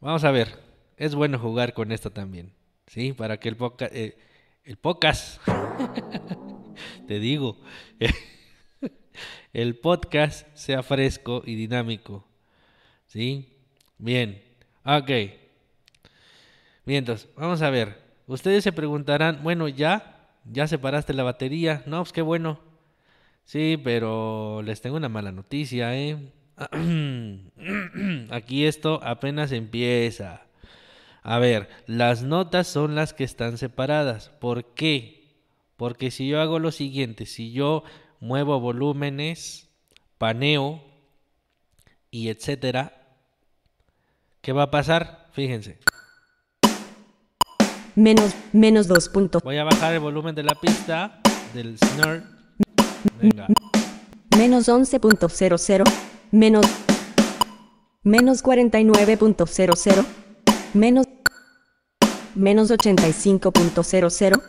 vamos 0.00 0.22
a 0.24 0.32
ver. 0.32 0.60
Es 0.98 1.14
bueno 1.14 1.38
jugar 1.38 1.72
con 1.72 1.92
esto 1.92 2.10
también, 2.10 2.52
¿sí? 2.86 3.12
Para 3.12 3.38
que 3.38 3.48
el 3.48 3.56
podcast... 3.56 3.94
el 3.94 4.76
podcast... 4.80 5.40
Te 7.06 7.18
digo. 7.18 7.60
el 9.52 9.76
podcast 9.76 10.46
sea 10.54 10.82
fresco 10.82 11.42
y 11.44 11.54
dinámico. 11.54 12.26
¿Sí? 13.06 13.58
Bien. 13.98 14.42
Ok. 14.84 15.10
Entonces, 16.86 17.28
vamos 17.36 17.62
a 17.62 17.70
ver. 17.70 18.00
Ustedes 18.26 18.64
se 18.64 18.72
preguntarán, 18.72 19.42
bueno, 19.42 19.68
ya, 19.68 20.30
ya 20.44 20.66
separaste 20.66 21.14
la 21.14 21.22
batería. 21.22 21.82
No, 21.86 21.98
pues 21.98 22.12
qué 22.12 22.22
bueno. 22.22 22.60
Sí, 23.44 23.80
pero 23.82 24.62
les 24.62 24.80
tengo 24.80 24.96
una 24.96 25.08
mala 25.08 25.32
noticia, 25.32 25.96
¿eh? 25.96 26.32
Aquí 28.30 28.66
esto 28.66 29.00
apenas 29.02 29.52
empieza. 29.52 30.46
A 31.22 31.38
ver, 31.38 31.68
las 31.86 32.22
notas 32.22 32.66
son 32.66 32.94
las 32.94 33.14
que 33.14 33.24
están 33.24 33.56
separadas. 33.56 34.30
¿Por 34.40 34.74
qué? 34.74 35.36
Porque 35.76 36.10
si 36.10 36.28
yo 36.28 36.40
hago 36.40 36.58
lo 36.58 36.72
siguiente, 36.72 37.26
si 37.26 37.52
yo 37.52 37.84
muevo 38.20 38.60
volúmenes, 38.60 39.68
paneo 40.18 40.82
y 42.10 42.28
etcétera, 42.28 43.16
¿qué 44.40 44.52
va 44.52 44.64
a 44.64 44.70
pasar? 44.70 45.28
Fíjense. 45.32 45.78
Menos, 47.94 48.34
menos 48.52 48.88
2 48.88 49.08
puntos. 49.10 49.42
Voy 49.42 49.58
a 49.58 49.64
bajar 49.64 49.92
el 49.92 50.00
volumen 50.00 50.34
de 50.34 50.42
la 50.42 50.54
pista 50.54 51.20
del 51.54 51.78
snare. 51.78 52.22
Venga. 53.20 53.46
Menos 54.36 54.68
11.00. 54.68 55.84
Menos. 56.30 56.66
Menos 58.02 58.42
49.00. 58.42 60.06
Menos. 60.74 61.06
Menos 62.34 62.70
85.00. 62.70 64.42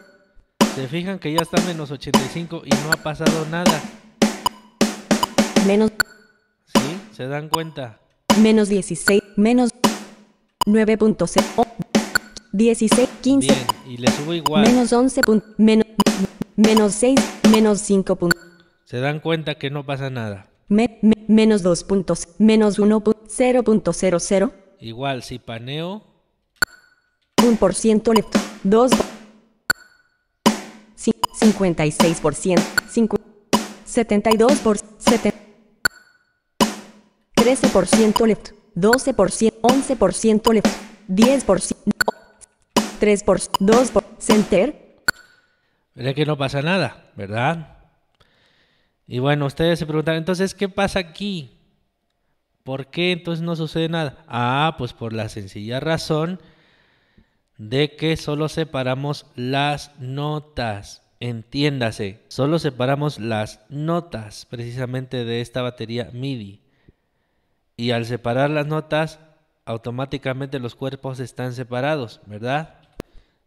Se 0.76 0.88
fijan 0.88 1.20
que 1.20 1.32
ya 1.34 1.42
está 1.42 1.62
menos 1.64 1.92
85 1.92 2.64
y 2.66 2.70
no 2.70 2.92
ha 2.92 2.98
pasado 2.98 3.46
nada. 3.52 3.82
Menos. 5.68 5.92
¿Sí? 6.66 6.98
¿Se 7.16 7.28
dan 7.28 7.50
cuenta? 7.50 8.00
Menos 8.42 8.70
16. 8.70 9.22
Menos. 9.36 9.70
9.0. 10.66 11.44
oh, 11.58 11.66
16. 12.54 13.10
15. 13.22 13.48
Bien, 13.48 13.60
y 13.86 13.98
le 13.98 14.10
subo 14.12 14.34
igual. 14.34 14.64
Menos 14.66 14.92
11. 14.94 15.22
pun- 15.22 15.44
Menos. 15.58 15.86
Menos 16.56 16.94
6. 16.94 17.20
Menos 17.52 17.80
5. 17.82 18.16
pun- 18.16 18.32
Se 18.86 19.00
dan 19.00 19.20
cuenta 19.20 19.56
que 19.56 19.70
no 19.70 19.86
pasa 19.86 20.10
nada. 20.10 20.48
me- 20.70 21.00
me- 21.02 21.26
menos 21.28 21.62
2 21.64 21.84
puntos. 21.84 22.30
Menos 22.40 22.80
1.0.00. 22.80 24.54
Igual, 24.80 25.22
si 25.24 25.38
paneo, 25.40 26.04
1% 27.44 28.14
left. 28.16 28.36
2. 28.64 28.92
56%, 31.44 32.62
5, 32.90 33.18
72 33.84 34.60
por 34.60 34.78
7, 34.98 35.34
13% 37.36 38.28
left, 38.28 38.52
12%, 38.76 39.54
11% 39.62 40.54
left, 40.54 40.68
10%, 41.10 41.76
3 43.00 43.24
por 43.24 43.40
2 43.60 43.92
por 43.92 44.04
center. 44.20 45.04
Verá 45.96 46.14
que 46.14 46.26
no 46.26 46.38
pasa 46.38 46.62
nada, 46.62 47.12
¿verdad? 47.18 47.78
Y 49.06 49.20
bueno, 49.20 49.46
ustedes 49.46 49.80
se 49.80 49.86
preguntan, 49.86 50.16
entonces, 50.16 50.56
¿qué 50.56 50.70
pasa 50.70 51.00
aquí? 51.00 51.60
¿Por 52.64 52.88
qué 52.88 53.12
entonces 53.12 53.44
no 53.44 53.58
sucede 53.58 53.90
nada? 53.90 54.24
Ah, 54.28 54.76
pues 54.78 54.94
por 54.94 55.12
la 55.12 55.28
sencilla 55.28 55.82
razón 55.82 56.40
de 57.58 57.96
que 57.96 58.18
solo 58.18 58.50
separamos 58.50 59.26
las 59.36 59.92
notas. 60.00 61.02
Entiéndase, 61.20 62.22
solo 62.28 62.60
separamos 62.60 63.20
las 63.20 63.62
notas 63.70 64.46
precisamente 64.46 65.24
de 65.24 65.42
esta 65.42 65.62
batería 65.62 66.10
MIDI. 66.12 66.62
Y 67.78 67.92
al 67.92 68.06
separar 68.06 68.50
las 68.50 68.68
notas, 68.68 69.20
automáticamente 69.66 70.60
los 70.60 70.76
cuerpos 70.76 71.20
están 71.20 71.54
separados, 71.54 72.20
¿verdad? 72.26 72.76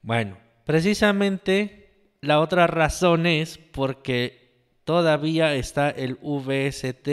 Bueno, 0.02 0.38
precisamente 0.64 1.90
la 2.20 2.40
otra 2.40 2.66
razón 2.66 3.26
es 3.26 3.58
porque 3.58 4.46
todavía 4.84 5.54
está 5.54 5.90
el 5.90 6.14
VST, 6.14 7.08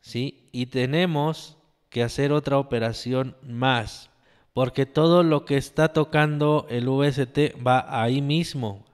¿sí? 0.00 0.48
Y 0.52 0.66
tenemos 0.66 1.56
que 1.90 2.02
hacer 2.02 2.32
otra 2.32 2.58
operación 2.58 3.36
más, 3.42 4.10
porque 4.56 4.86
todo 4.86 5.22
lo 5.22 5.44
que 5.44 5.58
está 5.58 5.92
tocando 5.92 6.66
el 6.70 6.88
VST 6.88 7.62
va 7.62 7.84
ahí 8.02 8.22
mismo. 8.22 8.86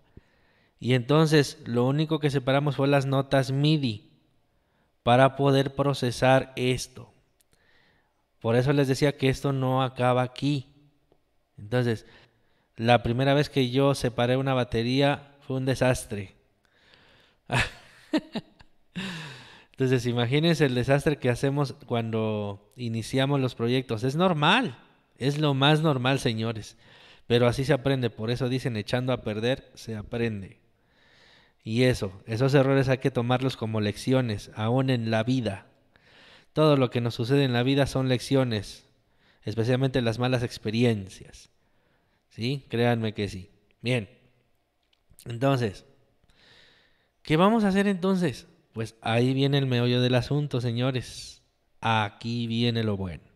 Y 0.80 0.94
entonces 0.94 1.62
lo 1.66 1.86
único 1.86 2.18
que 2.18 2.30
separamos 2.30 2.74
fue 2.74 2.88
las 2.88 3.06
notas 3.06 3.52
MIDI 3.52 4.10
para 5.04 5.36
poder 5.36 5.76
procesar 5.76 6.52
esto. 6.56 7.12
Por 8.40 8.56
eso 8.56 8.72
les 8.72 8.88
decía 8.88 9.16
que 9.16 9.28
esto 9.28 9.52
no 9.52 9.84
acaba 9.84 10.22
aquí. 10.22 10.66
Entonces, 11.56 12.06
la 12.74 13.04
primera 13.04 13.32
vez 13.32 13.48
que 13.48 13.70
yo 13.70 13.94
separé 13.94 14.36
una 14.36 14.54
batería 14.54 15.36
fue 15.42 15.58
un 15.58 15.64
desastre. 15.64 16.34
Entonces, 19.70 20.06
imagínense 20.06 20.64
el 20.64 20.74
desastre 20.74 21.18
que 21.18 21.30
hacemos 21.30 21.76
cuando 21.86 22.72
iniciamos 22.74 23.38
los 23.38 23.54
proyectos. 23.54 24.02
Es 24.02 24.16
normal, 24.16 24.76
es 25.18 25.38
lo 25.38 25.54
más 25.54 25.80
normal, 25.80 26.18
señores. 26.18 26.76
Pero 27.26 27.46
así 27.46 27.64
se 27.64 27.72
aprende, 27.72 28.10
por 28.10 28.30
eso 28.30 28.48
dicen 28.48 28.76
echando 28.76 29.12
a 29.12 29.22
perder, 29.22 29.70
se 29.74 29.96
aprende. 29.96 30.60
Y 31.64 31.84
eso, 31.84 32.20
esos 32.26 32.54
errores 32.54 32.88
hay 32.88 32.98
que 32.98 33.10
tomarlos 33.10 33.56
como 33.56 33.80
lecciones, 33.80 34.50
aún 34.54 34.90
en 34.90 35.10
la 35.10 35.22
vida. 35.22 35.66
Todo 36.52 36.76
lo 36.76 36.90
que 36.90 37.00
nos 37.00 37.14
sucede 37.14 37.44
en 37.44 37.52
la 37.52 37.62
vida 37.62 37.86
son 37.86 38.08
lecciones, 38.08 38.84
especialmente 39.42 40.02
las 40.02 40.18
malas 40.18 40.42
experiencias. 40.42 41.50
¿Sí? 42.28 42.64
Créanme 42.68 43.14
que 43.14 43.28
sí. 43.28 43.50
Bien. 43.80 44.08
Entonces, 45.24 45.84
¿qué 47.22 47.36
vamos 47.36 47.64
a 47.64 47.68
hacer 47.68 47.86
entonces? 47.86 48.48
Pues 48.72 48.96
ahí 49.00 49.34
viene 49.34 49.58
el 49.58 49.66
meollo 49.66 50.00
del 50.00 50.14
asunto, 50.14 50.60
señores. 50.60 51.42
Aquí 51.80 52.46
viene 52.46 52.82
lo 52.82 52.96
bueno. 52.96 53.31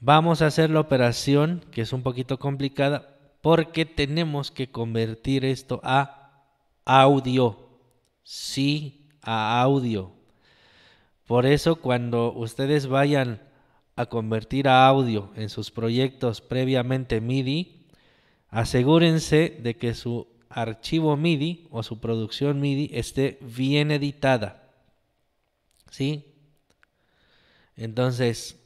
Vamos 0.00 0.42
a 0.42 0.46
hacer 0.46 0.70
la 0.70 0.80
operación, 0.80 1.64
que 1.72 1.80
es 1.80 1.92
un 1.92 2.02
poquito 2.02 2.38
complicada, 2.38 3.18
porque 3.40 3.84
tenemos 3.84 4.50
que 4.50 4.70
convertir 4.70 5.44
esto 5.44 5.80
a 5.82 6.44
audio. 6.84 7.68
Sí, 8.22 9.08
a 9.22 9.60
audio. 9.60 10.12
Por 11.26 11.46
eso 11.46 11.76
cuando 11.76 12.32
ustedes 12.32 12.86
vayan 12.86 13.42
a 13.96 14.06
convertir 14.06 14.68
a 14.68 14.86
audio 14.86 15.32
en 15.34 15.48
sus 15.48 15.70
proyectos 15.72 16.40
previamente 16.40 17.20
MIDI, 17.20 17.86
asegúrense 18.50 19.58
de 19.60 19.76
que 19.76 19.94
su 19.94 20.28
archivo 20.48 21.16
MIDI 21.16 21.66
o 21.70 21.82
su 21.82 21.98
producción 21.98 22.60
MIDI 22.60 22.90
esté 22.92 23.38
bien 23.40 23.90
editada. 23.90 24.70
¿Sí? 25.90 26.24
Entonces, 27.76 28.57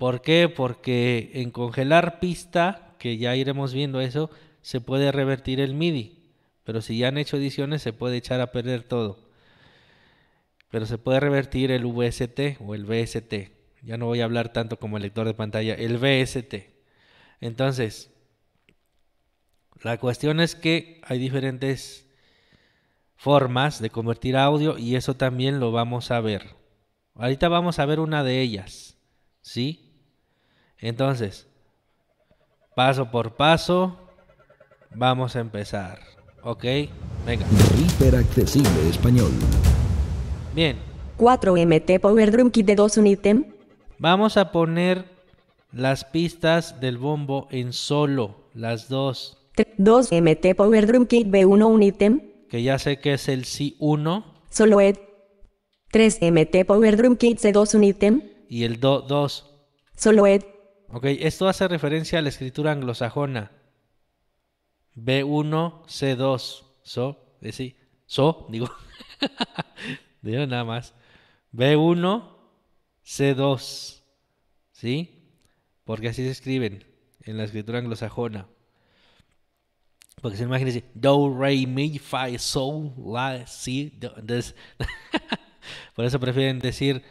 ¿por 0.00 0.22
qué? 0.22 0.48
Porque 0.48 1.30
en 1.34 1.50
congelar 1.50 2.20
pista 2.20 2.96
que 2.98 3.18
ya 3.18 3.36
iremos 3.36 3.74
viendo 3.74 4.00
eso, 4.00 4.30
se 4.62 4.80
puede 4.80 5.12
revertir 5.12 5.60
el 5.60 5.74
MIDI. 5.74 6.22
Pero 6.64 6.80
si 6.80 6.96
ya 6.96 7.08
han 7.08 7.18
hecho 7.18 7.36
ediciones, 7.36 7.82
se 7.82 7.92
puede 7.92 8.16
echar 8.16 8.40
a 8.40 8.50
perder 8.50 8.82
todo. 8.82 9.18
Pero 10.70 10.86
se 10.86 10.96
puede 10.96 11.20
revertir 11.20 11.70
el 11.70 11.84
VST 11.84 12.60
o 12.60 12.74
el 12.74 12.86
VST. 12.86 13.52
Ya 13.82 13.98
no 13.98 14.06
voy 14.06 14.22
a 14.22 14.24
hablar 14.24 14.54
tanto 14.54 14.78
como 14.78 14.96
el 14.96 15.02
lector 15.02 15.26
de 15.26 15.34
pantalla, 15.34 15.74
el 15.74 15.98
VST. 15.98 16.54
Entonces, 17.42 18.10
la 19.82 19.98
cuestión 19.98 20.40
es 20.40 20.54
que 20.54 21.02
hay 21.04 21.18
diferentes 21.18 22.08
formas 23.16 23.82
de 23.82 23.90
convertir 23.90 24.38
audio 24.38 24.78
y 24.78 24.96
eso 24.96 25.14
también 25.14 25.60
lo 25.60 25.72
vamos 25.72 26.10
a 26.10 26.22
ver. 26.22 26.56
Ahorita 27.16 27.50
vamos 27.50 27.78
a 27.78 27.84
ver 27.84 28.00
una 28.00 28.24
de 28.24 28.40
ellas, 28.40 28.96
¿sí? 29.42 29.89
Entonces, 30.80 31.50
Paso 32.74 33.10
por 33.10 33.34
paso, 33.34 33.96
vamos 34.94 35.34
a 35.36 35.40
empezar. 35.40 35.98
¿Ok? 36.42 36.64
Venga. 37.26 37.44
Hiperaccesible 37.78 38.88
español. 38.88 39.30
Bien. 40.54 40.78
4MT 41.18 42.00
Power 42.00 42.30
Drum 42.30 42.50
Kit 42.50 42.64
de 42.64 42.76
2 42.76 42.96
unitem. 42.98 43.44
Vamos 43.98 44.36
a 44.36 44.52
poner 44.52 45.04
las 45.72 46.04
pistas 46.04 46.80
del 46.80 46.96
bombo 46.96 47.48
en 47.50 47.72
solo, 47.72 48.36
las 48.54 48.88
dos. 48.88 49.36
2MT 49.56 50.54
Power 50.54 50.86
Drum 50.86 51.06
Kit 51.06 51.26
B1 51.26 51.66
unitem. 51.66 52.22
Que 52.48 52.62
ya 52.62 52.78
sé 52.78 52.98
que 52.98 53.14
es 53.14 53.28
el 53.28 53.44
C1. 53.44 54.24
Solo 54.48 54.80
Ed. 54.80 54.96
3MT 55.92 56.64
Power 56.64 56.96
Drum 56.96 57.16
Kit 57.16 57.40
C2 57.40 57.74
unitem. 57.74 58.22
Y 58.48 58.64
el 58.64 58.80
Do 58.80 59.02
2. 59.02 59.46
Solo 59.96 60.26
Ed. 60.26 60.44
Ok, 60.92 61.04
esto 61.04 61.48
hace 61.48 61.68
referencia 61.68 62.18
a 62.18 62.22
la 62.22 62.30
escritura 62.30 62.72
anglosajona. 62.72 63.52
B1, 64.96 65.84
C2. 65.86 66.64
So, 66.82 67.36
eh, 67.42 67.52
sí. 67.52 67.76
So, 68.06 68.48
digo. 68.50 68.68
digo 70.22 70.44
nada 70.46 70.64
más. 70.64 70.94
B1, 71.52 72.36
C2. 73.04 74.02
¿Sí? 74.72 75.38
Porque 75.84 76.08
así 76.08 76.24
se 76.24 76.30
escriben 76.30 76.84
en 77.22 77.36
la 77.36 77.44
escritura 77.44 77.78
anglosajona. 77.78 78.48
Porque 80.20 80.36
se 80.36 80.42
imagina 80.42 80.72
do, 80.94 81.32
re, 81.38 81.66
mi, 81.68 82.00
fa, 82.00 82.26
so, 82.36 82.92
la, 82.98 83.46
si. 83.46 83.96
Entonces, 84.02 84.56
por 85.94 86.04
eso 86.04 86.18
prefieren 86.18 86.58
decir 86.58 87.04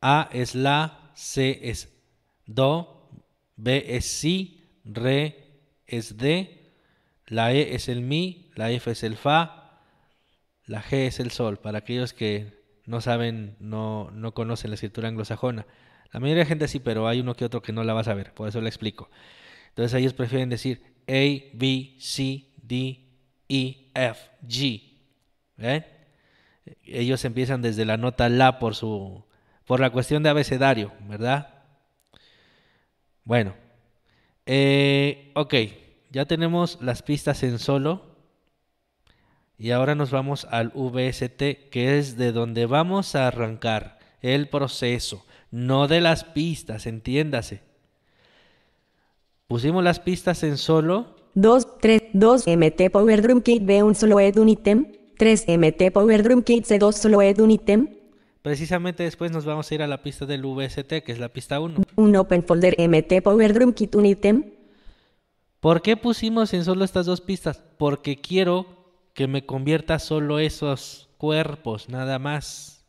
A 0.00 0.28
es 0.32 0.54
la, 0.54 1.10
C 1.16 1.58
es 1.64 1.95
Do, 2.46 3.10
B 3.56 3.96
es 3.96 4.06
Si, 4.06 4.64
Re 4.84 5.60
es 5.86 6.16
De, 6.16 6.72
la 7.26 7.52
E 7.52 7.74
es 7.74 7.88
el 7.88 8.02
Mi, 8.02 8.50
la 8.54 8.70
F 8.70 8.90
es 8.90 9.02
el 9.02 9.16
Fa, 9.16 9.80
la 10.64 10.82
G 10.82 11.06
es 11.06 11.20
el 11.20 11.30
Sol, 11.30 11.58
para 11.58 11.78
aquellos 11.78 12.12
que 12.12 12.64
no 12.86 13.00
saben, 13.00 13.56
no, 13.58 14.10
no 14.12 14.32
conocen 14.32 14.70
la 14.70 14.74
escritura 14.74 15.08
anglosajona. 15.08 15.66
La 16.12 16.20
mayoría 16.20 16.44
de 16.44 16.48
gente 16.48 16.68
sí, 16.68 16.78
pero 16.78 17.08
hay 17.08 17.20
uno 17.20 17.34
que 17.34 17.44
otro 17.44 17.62
que 17.62 17.72
no 17.72 17.84
la 17.84 17.94
va 17.94 18.00
a 18.00 18.04
saber, 18.04 18.32
por 18.32 18.48
eso 18.48 18.60
le 18.60 18.68
explico. 18.68 19.10
Entonces 19.70 19.98
ellos 19.98 20.14
prefieren 20.14 20.48
decir 20.48 20.82
A, 21.08 21.12
B, 21.52 21.96
C, 21.98 22.46
D, 22.62 23.00
E, 23.48 23.90
F, 23.94 24.30
G. 24.46 24.96
Ellos 26.84 27.24
empiezan 27.24 27.62
desde 27.62 27.84
la 27.84 27.96
nota 27.96 28.28
La 28.28 28.58
por 28.58 28.74
su 28.74 29.24
por 29.66 29.80
la 29.80 29.90
cuestión 29.90 30.22
de 30.22 30.28
abecedario, 30.28 30.92
¿verdad? 31.08 31.55
Bueno, 33.26 33.54
eh, 34.46 35.32
ok, 35.34 35.54
ya 36.12 36.26
tenemos 36.26 36.78
las 36.80 37.02
pistas 37.02 37.42
en 37.42 37.58
solo. 37.58 38.02
Y 39.58 39.72
ahora 39.72 39.96
nos 39.96 40.12
vamos 40.12 40.46
al 40.48 40.68
VST, 40.68 41.70
que 41.70 41.98
es 41.98 42.16
de 42.16 42.30
donde 42.30 42.66
vamos 42.66 43.16
a 43.16 43.26
arrancar 43.26 43.98
el 44.22 44.48
proceso, 44.48 45.24
no 45.50 45.88
de 45.88 46.00
las 46.00 46.22
pistas, 46.22 46.86
entiéndase. 46.86 47.62
Pusimos 49.48 49.82
las 49.82 49.98
pistas 49.98 50.44
en 50.44 50.56
solo. 50.56 51.16
2, 51.34 51.78
3, 51.80 52.02
2 52.12 52.46
MT 52.46 52.90
Power 52.92 53.22
Drum 53.22 53.40
Kit 53.40 53.64
B 53.64 53.82
un 53.82 53.96
solo 53.96 54.20
ed 54.20 54.38
un 54.38 54.50
ítem. 54.50 54.92
3 55.18 55.46
MT 55.48 55.90
Power 55.92 56.22
Drum 56.22 56.42
Kit 56.42 56.64
C2 56.64 56.92
solo 56.92 57.22
ed 57.22 57.40
un 57.40 57.50
ítem. 57.50 57.88
Precisamente 58.46 59.02
después 59.02 59.32
nos 59.32 59.44
vamos 59.44 59.68
a 59.68 59.74
ir 59.74 59.82
a 59.82 59.88
la 59.88 60.04
pista 60.04 60.24
del 60.24 60.42
VST, 60.46 61.02
que 61.04 61.10
es 61.10 61.18
la 61.18 61.30
pista 61.30 61.58
1. 61.58 61.82
Un 61.96 62.14
Open 62.14 62.44
Folder 62.44 62.76
MT 62.78 63.20
Power 63.20 63.52
Drum 63.52 63.72
Kit 63.72 63.96
un 63.96 64.06
ítem. 64.06 64.52
¿Por 65.58 65.82
qué 65.82 65.96
pusimos 65.96 66.54
en 66.54 66.64
solo 66.64 66.84
estas 66.84 67.06
dos 67.06 67.20
pistas? 67.20 67.60
Porque 67.76 68.20
quiero 68.20 68.92
que 69.14 69.26
me 69.26 69.44
convierta 69.44 69.98
solo 69.98 70.38
esos 70.38 71.08
cuerpos, 71.18 71.88
nada 71.88 72.20
más. 72.20 72.86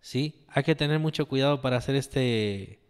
¿Sí? 0.00 0.44
Hay 0.48 0.64
que 0.64 0.74
tener 0.74 0.98
mucho 0.98 1.28
cuidado 1.28 1.62
para 1.62 1.76
hacer 1.76 1.94
este 1.94 2.80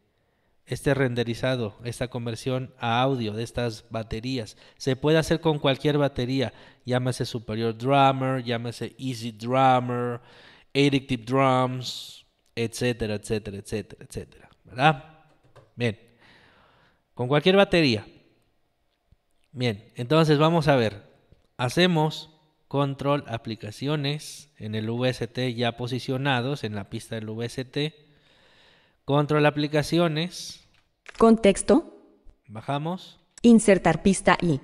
este 0.64 0.94
renderizado, 0.94 1.76
esta 1.84 2.08
conversión 2.08 2.72
a 2.78 3.02
audio 3.02 3.34
de 3.34 3.42
estas 3.42 3.84
baterías. 3.90 4.56
Se 4.78 4.96
puede 4.96 5.18
hacer 5.18 5.40
con 5.40 5.58
cualquier 5.58 5.98
batería, 5.98 6.54
llámese 6.86 7.26
Superior 7.26 7.76
Drummer, 7.76 8.42
llámese 8.42 8.94
Easy 8.98 9.32
Drummer, 9.32 10.20
Addictive 10.74 11.24
Drums, 11.24 12.26
etcétera, 12.54 13.14
etcétera, 13.14 13.58
etcétera, 13.58 14.04
etcétera. 14.04 14.48
¿Verdad? 14.64 15.04
Bien. 15.76 15.98
Con 17.14 17.28
cualquier 17.28 17.56
batería. 17.56 18.06
Bien, 19.52 19.92
entonces 19.96 20.38
vamos 20.38 20.68
a 20.68 20.76
ver. 20.76 21.10
Hacemos 21.56 22.30
control 22.68 23.24
aplicaciones 23.26 24.52
en 24.58 24.74
el 24.74 24.88
VST 24.88 25.38
ya 25.56 25.76
posicionados 25.76 26.62
en 26.62 26.74
la 26.74 26.88
pista 26.88 27.16
del 27.16 27.28
VST. 27.28 27.94
Control 29.04 29.44
aplicaciones. 29.44 30.68
Contexto. 31.18 31.96
Bajamos. 32.46 33.18
Insertar 33.42 34.02
pista 34.02 34.38
I. 34.40 34.60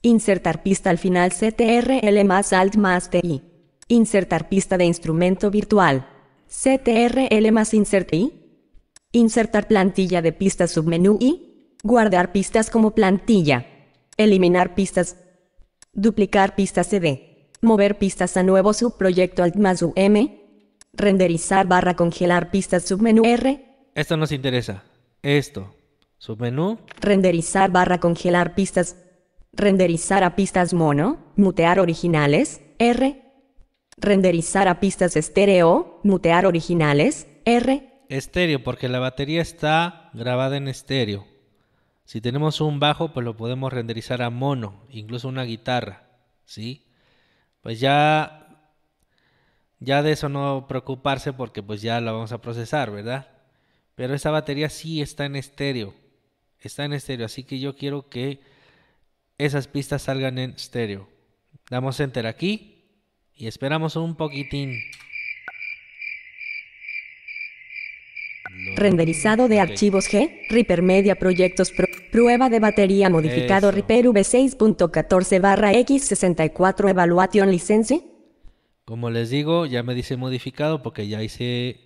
Insertar 0.00 0.62
pista 0.62 0.90
al 0.90 0.98
final 0.98 1.30
CTRL 1.30 2.24
más 2.24 2.52
Alt 2.52 2.76
más 2.76 3.10
TI. 3.10 3.51
Insertar 3.92 4.48
pista 4.48 4.78
de 4.78 4.86
instrumento 4.86 5.50
virtual. 5.50 6.08
CTRL 6.48 7.52
más 7.52 7.74
Insert 7.74 8.10
I. 8.14 8.32
Insertar 9.12 9.68
plantilla 9.68 10.22
de 10.22 10.32
pistas 10.32 10.70
submenú 10.70 11.18
I. 11.20 11.74
Guardar 11.82 12.32
pistas 12.32 12.70
como 12.70 12.92
plantilla. 12.92 13.66
Eliminar 14.16 14.74
pistas. 14.74 15.18
Duplicar 15.92 16.54
pistas 16.54 16.86
CD. 16.86 17.50
Mover 17.60 17.98
pistas 17.98 18.38
a 18.38 18.42
nuevo 18.42 18.72
subproyecto 18.72 19.42
Alt 19.42 19.56
más 19.56 19.82
UM. 19.82 20.38
Renderizar 20.94 21.66
barra 21.66 21.94
congelar 21.94 22.50
pistas 22.50 22.84
submenú 22.84 23.24
R. 23.26 23.90
Esto 23.94 24.16
nos 24.16 24.32
interesa. 24.32 24.84
Esto. 25.20 25.76
Submenú. 26.16 26.78
Renderizar 26.98 27.70
barra 27.70 28.00
congelar 28.00 28.54
pistas. 28.54 28.96
Renderizar 29.52 30.24
a 30.24 30.34
pistas 30.34 30.72
mono. 30.72 31.18
Mutear 31.36 31.78
originales. 31.78 32.62
R. 32.78 33.21
Renderizar 33.96 34.68
a 34.68 34.80
pistas 34.80 35.16
estéreo. 35.16 36.00
Mutear 36.02 36.46
originales. 36.46 37.26
R. 37.44 38.04
Estéreo, 38.08 38.62
porque 38.62 38.88
la 38.88 38.98
batería 38.98 39.40
está 39.40 40.10
grabada 40.12 40.56
en 40.56 40.68
estéreo. 40.68 41.26
Si 42.04 42.20
tenemos 42.20 42.60
un 42.60 42.78
bajo, 42.78 43.12
pues 43.12 43.24
lo 43.24 43.36
podemos 43.36 43.72
renderizar 43.72 44.22
a 44.22 44.30
mono, 44.30 44.84
incluso 44.90 45.28
una 45.28 45.44
guitarra, 45.44 46.10
¿sí? 46.44 46.84
Pues 47.62 47.80
ya, 47.80 48.68
ya 49.78 50.02
de 50.02 50.12
eso 50.12 50.28
no 50.28 50.66
preocuparse 50.68 51.32
porque 51.32 51.62
pues 51.62 51.80
ya 51.80 52.00
la 52.00 52.12
vamos 52.12 52.32
a 52.32 52.42
procesar, 52.42 52.90
¿verdad? 52.90 53.28
Pero 53.94 54.14
esta 54.14 54.30
batería 54.30 54.68
sí 54.68 55.00
está 55.00 55.24
en 55.24 55.36
estéreo, 55.36 55.94
está 56.60 56.84
en 56.84 56.92
estéreo, 56.92 57.26
así 57.26 57.44
que 57.44 57.60
yo 57.60 57.76
quiero 57.76 58.08
que 58.08 58.40
esas 59.38 59.66
pistas 59.68 60.02
salgan 60.02 60.38
en 60.38 60.50
estéreo. 60.50 61.08
Damos 61.70 61.98
enter 62.00 62.26
aquí 62.26 62.71
y 63.42 63.48
esperamos 63.48 63.96
un 63.96 64.14
poquitín. 64.14 64.78
Renderizado 68.76 69.48
de 69.48 69.58
archivos 69.58 70.08
G, 70.08 70.46
Reaper 70.48 70.80
Media 70.82 71.16
Proyectos 71.16 71.72
Pro, 71.72 71.88
Prueba 72.12 72.48
de 72.48 72.60
batería 72.60 73.10
modificado 73.10 73.70
Eso. 73.70 73.74
Reaper 73.74 74.06
V6.14 74.06 75.40
barra 75.40 75.72
X64 75.72 76.90
Evaluation 76.90 77.50
License. 77.50 78.04
Como 78.84 79.10
les 79.10 79.30
digo, 79.30 79.66
ya 79.66 79.82
me 79.82 79.96
dice 79.96 80.16
modificado 80.16 80.80
porque 80.84 81.08
ya 81.08 81.20
hice 81.24 81.80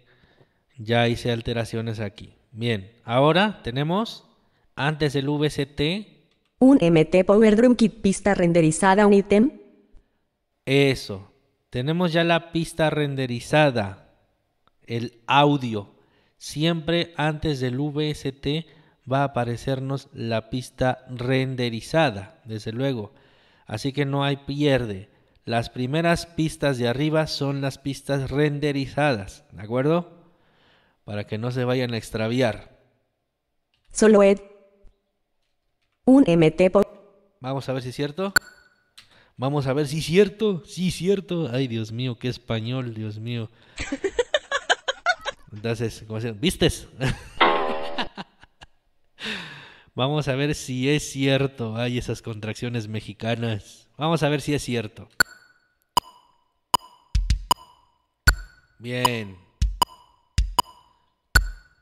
ya 0.76 1.08
hice 1.08 1.32
alteraciones 1.32 2.00
aquí. 2.00 2.34
Bien, 2.52 2.92
ahora 3.02 3.62
tenemos 3.62 4.28
antes 4.74 5.14
del 5.14 5.30
VST 5.30 5.80
Un 6.58 6.76
MT 6.82 7.24
Power 7.24 7.56
Drum 7.56 7.76
Kit 7.76 8.02
pista 8.02 8.34
renderizada 8.34 9.06
un 9.06 9.14
ítem. 9.14 9.52
eso. 10.66 11.32
Tenemos 11.76 12.14
ya 12.14 12.24
la 12.24 12.52
pista 12.52 12.88
renderizada, 12.88 14.08
el 14.86 15.20
audio. 15.26 15.94
Siempre 16.38 17.12
antes 17.18 17.60
del 17.60 17.76
VST 17.76 18.64
va 19.12 19.20
a 19.20 19.24
aparecernos 19.24 20.08
la 20.14 20.48
pista 20.48 21.04
renderizada, 21.10 22.40
desde 22.46 22.72
luego. 22.72 23.12
Así 23.66 23.92
que 23.92 24.06
no 24.06 24.24
hay 24.24 24.38
pierde. 24.38 25.10
Las 25.44 25.68
primeras 25.68 26.24
pistas 26.24 26.78
de 26.78 26.88
arriba 26.88 27.26
son 27.26 27.60
las 27.60 27.76
pistas 27.76 28.30
renderizadas, 28.30 29.44
¿de 29.52 29.60
acuerdo? 29.60 30.32
Para 31.04 31.26
que 31.26 31.36
no 31.36 31.50
se 31.50 31.64
vayan 31.64 31.92
a 31.92 31.98
extraviar. 31.98 32.80
Solo 33.92 34.22
ed. 34.22 34.40
Un 36.06 36.24
MT. 36.26 36.72
Vamos 37.40 37.68
a 37.68 37.74
ver 37.74 37.82
si 37.82 37.90
es 37.90 37.96
cierto. 37.96 38.32
Vamos 39.38 39.66
a 39.66 39.74
ver 39.74 39.86
si 39.86 39.98
es 39.98 40.06
cierto. 40.06 40.62
Sí, 40.64 40.90
cierto. 40.90 41.50
Ay, 41.52 41.68
Dios 41.68 41.92
mío, 41.92 42.18
qué 42.18 42.28
español, 42.28 42.94
Dios 42.94 43.18
mío. 43.18 43.50
Entonces, 45.52 46.04
¿cómo 46.06 46.20
se 46.20 46.32
¿Vistes? 46.32 46.88
Vamos 49.94 50.28
a 50.28 50.34
ver 50.34 50.54
si 50.54 50.88
es 50.88 51.10
cierto. 51.10 51.76
Ay, 51.76 51.98
esas 51.98 52.22
contracciones 52.22 52.88
mexicanas. 52.88 53.88
Vamos 53.98 54.22
a 54.22 54.30
ver 54.30 54.40
si 54.40 54.54
es 54.54 54.62
cierto. 54.62 55.08
Bien. 58.78 59.36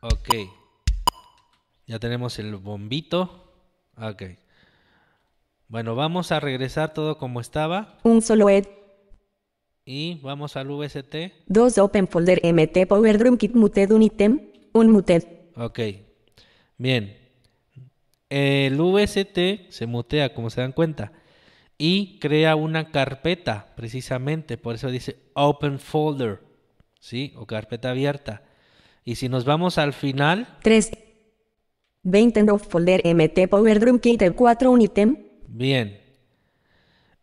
Ok. 0.01 0.29
Ya 1.87 2.01
tenemos 2.01 2.41
el 2.41 2.57
bombito. 2.57 3.45
Ok. 3.97 4.23
Bueno, 5.69 5.95
vamos 5.95 6.31
a 6.33 6.41
regresar 6.41 6.93
todo 6.95 7.19
como 7.19 7.41
estaba 7.41 7.99
Un 8.05 8.23
solo 8.23 8.49
ed. 8.49 8.67
y 9.85 10.21
vamos 10.23 10.57
al 10.57 10.69
VST. 10.69 11.15
Dos 11.47 11.79
Open 11.79 12.09
Folder 12.09 12.41
MT 12.43 12.87
Power 12.89 13.19
Drum 13.19 13.37
Kit 13.37 13.55
Muted 13.55 13.91
un 13.93 14.03
ítem. 14.03 14.41
Un 14.73 14.91
muted. 14.91 15.25
Ok. 15.57 15.81
Bien. 16.79 17.17
El 18.29 18.77
VST 18.81 19.71
se 19.71 19.87
mutea, 19.87 20.35
como 20.35 20.51
se 20.51 20.61
dan 20.61 20.73
cuenta, 20.73 21.13
y 21.79 22.19
crea 22.19 22.57
una 22.57 22.91
carpeta, 22.91 23.73
precisamente. 23.77 24.57
Por 24.57 24.75
eso 24.75 24.91
dice 24.91 25.19
Open 25.35 25.79
Folder, 25.79 26.41
¿sí? 26.99 27.33
O 27.37 27.47
carpeta 27.47 27.91
abierta. 27.91 28.43
Y 29.05 29.17
si 29.17 29.29
nos 29.29 29.45
vamos 29.45 29.79
al 29.79 29.93
final, 29.93 30.49
3. 30.63 30.91
20 32.03 32.43
no 32.43 32.59
folder 32.59 33.03
MT 33.05 33.49
Power 33.49 33.81
Drum 33.81 33.99
Kit 33.99 34.23
4 34.35 34.71
un 34.71 34.81
ítem. 34.83 35.24
Bien. 35.49 36.01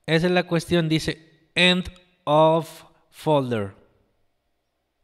Esa 0.05 0.27
es 0.27 0.31
la 0.33 0.43
cuestión, 0.43 0.89
dice 0.89 1.49
End 1.55 1.89
of 2.23 2.85
Folder. 3.09 3.73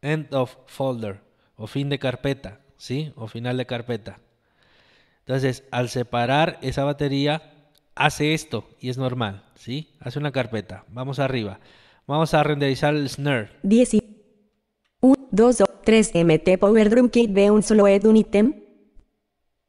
End 0.02 0.32
of 0.34 0.56
Folder. 0.66 1.20
O 1.56 1.66
fin 1.66 1.88
de 1.88 1.98
carpeta, 1.98 2.60
¿sí? 2.76 3.12
O 3.16 3.26
final 3.26 3.56
de 3.56 3.66
carpeta. 3.66 4.20
Entonces, 5.20 5.64
al 5.70 5.88
separar 5.88 6.58
esa 6.62 6.84
batería, 6.84 7.42
hace 7.94 8.32
esto 8.32 8.68
y 8.80 8.88
es 8.88 8.98
normal, 8.98 9.44
¿sí? 9.56 9.90
Hace 10.00 10.18
una 10.18 10.32
carpeta. 10.32 10.84
Vamos 10.88 11.18
arriba. 11.18 11.60
Vamos 12.06 12.32
a 12.32 12.42
renderizar 12.42 12.94
el 12.94 13.08
snare. 13.08 13.50
10 13.62 13.94
y 13.94 14.02
1, 15.00 15.28
2, 15.30 15.64
3 15.84 16.12
MT 16.14 16.58
Power 16.58 16.88
Drum 16.88 17.10
Kit 17.10 17.32
B 17.32 17.50
un 17.50 17.62
solo 17.62 17.86
ed 17.86 18.06
un 18.06 18.16
ítem. 18.16 18.54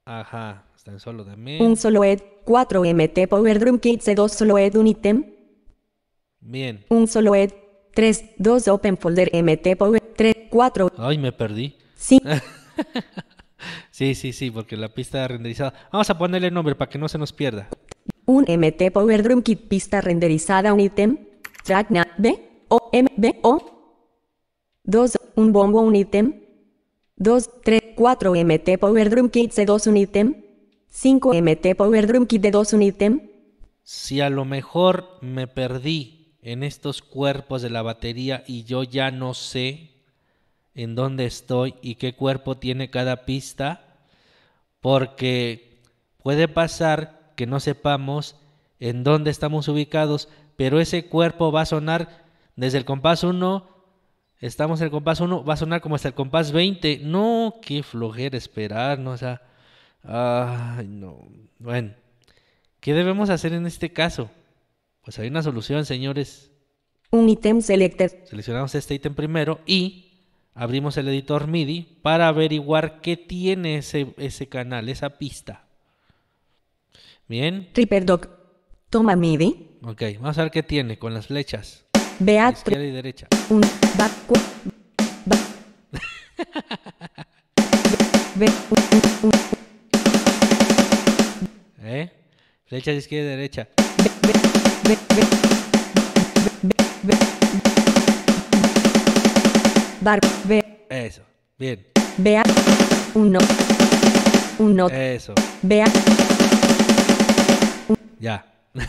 Ajá, 0.06 0.66
está 0.76 0.92
en 0.92 1.00
solo 1.00 1.26
también. 1.26 1.62
Un 1.62 1.76
solo 1.76 2.04
ed 2.04 2.22
4 2.50 2.82
MT 2.84 3.28
Power 3.30 3.60
Drum 3.60 3.78
Kit 3.78 4.02
C2 4.02 4.28
solo 4.28 4.58
ed 4.58 4.76
un 4.76 4.88
ítem. 4.88 5.24
Bien. 6.40 6.84
Un 6.90 7.08
solo 7.08 7.36
ed 7.36 7.54
3, 7.94 8.38
2 8.40 8.68
Open 8.70 8.98
Folder 8.98 9.30
MT 9.32 9.78
Power 9.78 10.02
3, 10.02 10.48
4, 10.50 10.92
Ay, 10.98 11.20
me 11.20 11.32
perdí. 11.32 11.76
5, 11.96 12.28
Sí, 13.92 14.16
sí, 14.16 14.34
sí, 14.34 14.50
porque 14.50 14.76
la 14.78 14.90
pista 14.90 15.28
renderizada. 15.28 15.76
Vamos 15.92 16.10
a 16.10 16.18
ponerle 16.18 16.50
nombre 16.50 16.74
para 16.74 16.90
que 16.90 16.98
no 16.98 17.08
se 17.08 17.20
nos 17.20 17.32
pierda. 17.32 17.70
un 18.26 18.46
MT 18.48 18.92
Power 18.92 19.22
Drum 19.22 19.44
Kit 19.44 19.68
pista 19.68 20.02
renderizada 20.02 20.74
un 20.74 20.80
ítem. 20.80 21.18
Track 21.64 21.92
na 21.92 22.08
B 22.18 22.66
O 22.70 22.90
M 22.92 23.10
B 23.16 23.40
O 23.44 23.60
2 24.86 25.20
un 25.36 25.52
bombo 25.52 25.82
un 25.82 25.96
ítem. 25.96 26.42
2, 27.18 27.62
3, 27.64 27.94
4 27.96 28.34
MT 28.34 28.80
Power 28.80 29.10
Drum 29.12 29.30
Kit 29.30 29.52
C2 29.52 29.88
un 29.88 29.98
ítem. 29.98 30.49
5 30.90 31.34
MT 31.34 31.76
Power 31.78 32.08
Drum 32.08 32.26
Kit 32.26 32.44
D2 32.44 32.74
un 32.74 32.82
ítem. 32.82 33.30
Si 33.84 34.22
a 34.22 34.30
lo 34.30 34.44
mejor 34.44 35.18
me 35.22 35.48
perdí 35.48 36.36
en 36.42 36.64
estos 36.64 37.02
cuerpos 37.02 37.62
de 37.62 37.70
la 37.70 37.82
batería 37.82 38.44
y 38.48 38.64
yo 38.64 38.84
ya 38.84 39.12
no 39.12 39.34
sé 39.34 39.92
en 40.74 40.96
dónde 40.96 41.26
estoy 41.26 41.76
y 41.82 41.96
qué 41.96 42.16
cuerpo 42.16 42.58
tiene 42.58 42.90
cada 42.90 43.26
pista, 43.26 43.98
porque 44.80 45.82
puede 46.24 46.48
pasar 46.48 47.34
que 47.36 47.46
no 47.46 47.60
sepamos 47.60 48.36
en 48.80 49.04
dónde 49.04 49.32
estamos 49.32 49.68
ubicados, 49.68 50.30
pero 50.56 50.80
ese 50.80 51.06
cuerpo 51.06 51.52
va 51.52 51.62
a 51.62 51.66
sonar 51.66 52.26
desde 52.56 52.78
el 52.78 52.86
compás 52.86 53.24
1, 53.24 53.68
estamos 54.40 54.82
en 54.82 54.86
el 54.86 54.92
compás 54.92 55.20
1, 55.20 55.44
va 55.44 55.54
a 55.54 55.58
sonar 55.58 55.82
como 55.82 55.96
hasta 55.96 56.10
el 56.10 56.14
compás 56.14 56.52
20. 56.52 57.02
No, 57.04 57.56
qué 57.62 57.84
flojera 57.84 58.38
esperar, 58.38 59.00
¿no? 59.00 59.12
O 59.12 59.18
sea, 59.18 59.42
ay, 60.04 60.88
no. 60.88 61.28
Bueno, 61.60 61.94
¿qué 62.80 62.94
debemos 62.94 63.30
hacer 63.30 63.54
en 63.54 63.66
este 63.66 63.92
caso? 63.92 64.30
Pues 65.04 65.20
hay 65.20 65.28
una 65.28 65.44
solución, 65.44 65.86
señores. 65.86 66.52
Un 67.12 67.30
ítem 67.30 67.62
selected. 67.62 68.26
Seleccionamos 68.26 68.76
este 68.76 68.94
ítem 68.94 69.16
primero 69.16 69.60
y 69.66 70.10
abrimos 70.54 70.98
el 70.98 71.08
editor 71.08 71.48
MIDI 71.48 72.00
para 72.02 72.28
averiguar 72.28 73.02
qué 73.02 73.18
tiene 73.18 73.78
ese, 73.78 74.14
ese 74.18 74.48
canal, 74.48 74.90
esa 74.90 75.18
pista. 75.18 75.66
Bien. 77.28 77.70
Doc. 78.04 78.30
Toma 78.90 79.16
MIDI. 79.16 79.78
Ok, 79.84 80.02
vamos 80.20 80.38
a 80.38 80.44
ver 80.44 80.52
qué 80.52 80.64
tiene 80.64 80.98
con 80.98 81.14
las 81.14 81.28
flechas. 81.28 81.86
Beat. 82.20 82.58
Izquierda 82.58 82.86
y 82.86 82.92
derecha. 82.92 83.28
Un 83.50 83.62
back, 83.62 84.12
back. 85.26 85.40
¿Eh? 91.82 92.12
Flechas 92.66 92.96
izquierda 92.96 93.28
y 93.28 93.30
derecha. 93.32 93.68
Bar, 100.02 100.20
B. 100.46 100.86
Eso, 100.90 101.24
bien. 101.58 101.86
Vea. 102.18 102.44
Uno. 103.14 103.40
Uno. 104.60 104.88
Eso. 104.90 105.34
Vea. 105.62 105.86
Ya. 108.20 108.46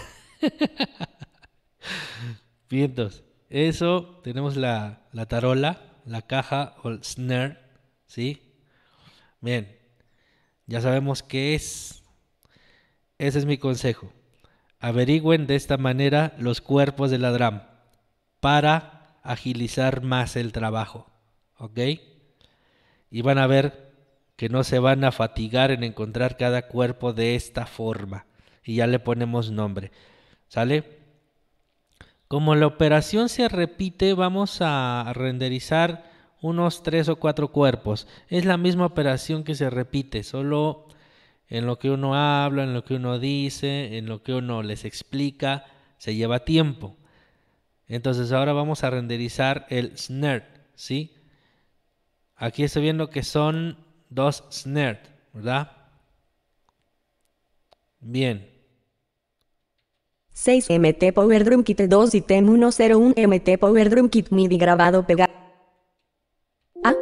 Vientos. 2.69 3.23
Eso, 3.49 4.21
tenemos 4.23 4.57
la, 4.57 5.03
la 5.13 5.27
tarola, 5.27 5.81
la 6.07 6.23
caja 6.23 6.75
o 6.83 6.89
el 6.89 7.05
snare, 7.05 7.59
¿sí? 8.07 8.55
Bien. 9.41 9.77
Ya 10.67 10.81
sabemos 10.81 11.23
qué 11.23 11.55
es. 11.55 12.03
Ese 13.21 13.39
es 13.39 13.45
mi 13.45 13.59
consejo. 13.59 14.11
Averigüen 14.79 15.47
de 15.47 15.55
esta 15.55 15.77
manera 15.77 16.33
los 16.39 16.63
cuerpos 16.63 17.11
de 17.11 17.19
la 17.19 17.31
drum 17.33 17.61
para 18.41 19.19
agilizar 19.23 20.03
más 20.03 20.37
el 20.37 20.53
trabajo. 20.53 21.07
¿Ok? 21.59 21.79
Y 23.11 23.21
van 23.21 23.37
a 23.37 23.47
ver 23.47 23.93
que 24.37 24.49
no 24.49 24.65
se 24.65 24.79
van 24.79 25.05
a 25.05 25.13
fatigar 25.13 25.71
en 25.71 25.85
encontrar 25.85 26.39
cada 26.39 26.67
cuerpo 26.69 27.13
de 27.13 27.35
esta 27.35 27.67
forma. 27.67 28.25
Y 28.65 28.77
ya 28.77 28.87
le 28.87 28.99
ponemos 28.99 29.51
nombre. 29.51 29.93
¿Sale? 30.49 30.85
Como 32.27 32.55
la 32.55 32.69
operación 32.69 33.29
se 33.29 33.51
repite, 33.51 34.15
vamos 34.15 34.63
a 34.63 35.13
renderizar 35.15 36.11
unos 36.41 36.83
tres 36.83 37.11
o 37.11 37.17
cuatro 37.17 37.49
cuerpos. 37.49 38.09
Es 38.29 38.47
la 38.47 38.57
misma 38.57 38.87
operación 38.87 39.45
que 39.45 39.55
se 39.55 39.69
repite, 39.69 40.23
solo 40.23 40.87
en 41.51 41.67
lo 41.67 41.79
que 41.79 41.91
uno 41.91 42.15
habla, 42.15 42.63
en 42.63 42.73
lo 42.73 42.85
que 42.85 42.95
uno 42.95 43.19
dice, 43.19 43.99
en 43.99 44.07
lo 44.07 44.23
que 44.23 44.35
uno 44.35 44.63
les 44.63 44.85
explica, 44.85 45.67
se 45.99 46.15
lleva 46.15 46.45
tiempo. 46.45 46.97
Entonces 47.89 48.31
ahora 48.31 48.53
vamos 48.53 48.85
a 48.85 48.91
renderizar 48.91 49.67
el 49.69 49.99
snare, 49.99 50.47
¿sí? 50.77 51.13
Aquí 52.37 52.63
estoy 52.63 52.83
viendo 52.83 53.11
que 53.11 53.25
son 53.25 53.77
dos 54.09 54.45
snare, 54.51 55.01
¿verdad? 55.33 55.73
Bien. 57.99 58.49
6 60.33 60.71
MT 60.71 61.13
Power 61.13 61.45
Drum 61.45 61.65
Kit 61.65 61.81
2 61.81 62.15
Item 62.15 62.47
101 62.47 63.15
MT 63.17 63.59
Power 63.59 63.91
Drum 63.91 64.09
Kit 64.09 64.31
MIDI 64.31 64.57
grabado 64.57 65.05
pegado. 65.05 65.33
A. 66.85 66.95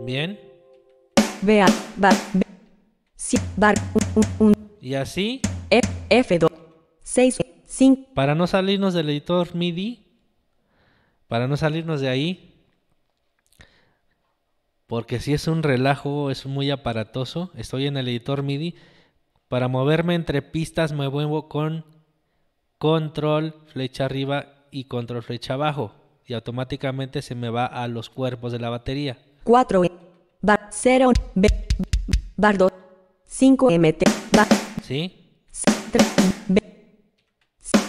Bien. 0.00 0.38
B 1.40 1.62
A 1.62 1.66
bar 1.96 2.14
B. 2.34 2.53
C 3.24 3.38
bar 3.56 3.74
1 4.38 4.52
Y 4.82 4.94
así. 4.96 5.40
F 5.70 5.88
F2 6.10 6.50
6 7.02 7.38
5 7.64 8.10
Para 8.14 8.34
no 8.34 8.46
salirnos 8.46 8.92
del 8.92 9.08
editor 9.08 9.54
MIDI, 9.54 10.04
para 11.26 11.48
no 11.48 11.56
salirnos 11.56 12.02
de 12.02 12.10
ahí, 12.10 12.54
porque 14.86 15.20
si 15.20 15.32
es 15.32 15.48
un 15.48 15.62
relajo, 15.62 16.30
es 16.30 16.44
muy 16.44 16.70
aparatoso, 16.70 17.50
estoy 17.56 17.86
en 17.86 17.96
el 17.96 18.08
editor 18.08 18.42
MIDI, 18.42 18.74
para 19.48 19.68
moverme 19.68 20.16
entre 20.16 20.42
pistas 20.42 20.92
me 20.92 21.08
muevo 21.08 21.48
con 21.48 21.86
control 22.76 23.54
flecha 23.72 24.04
arriba 24.04 24.66
y 24.70 24.84
control 24.84 25.22
flecha 25.22 25.54
abajo 25.54 25.94
y 26.26 26.34
automáticamente 26.34 27.22
se 27.22 27.34
me 27.34 27.48
va 27.48 27.64
a 27.64 27.88
los 27.88 28.10
cuerpos 28.10 28.52
de 28.52 28.58
la 28.58 28.68
batería. 28.68 29.16
4 29.44 29.82
bar 30.42 30.68
0 30.70 31.12
B 31.34 31.48
bar 32.36 32.58
2 32.58 32.83
5 33.36 33.68
MT 33.68 34.04
bar 34.30 34.46
¿Sí? 34.84 35.12
3 35.90 36.06
B, 36.46 36.62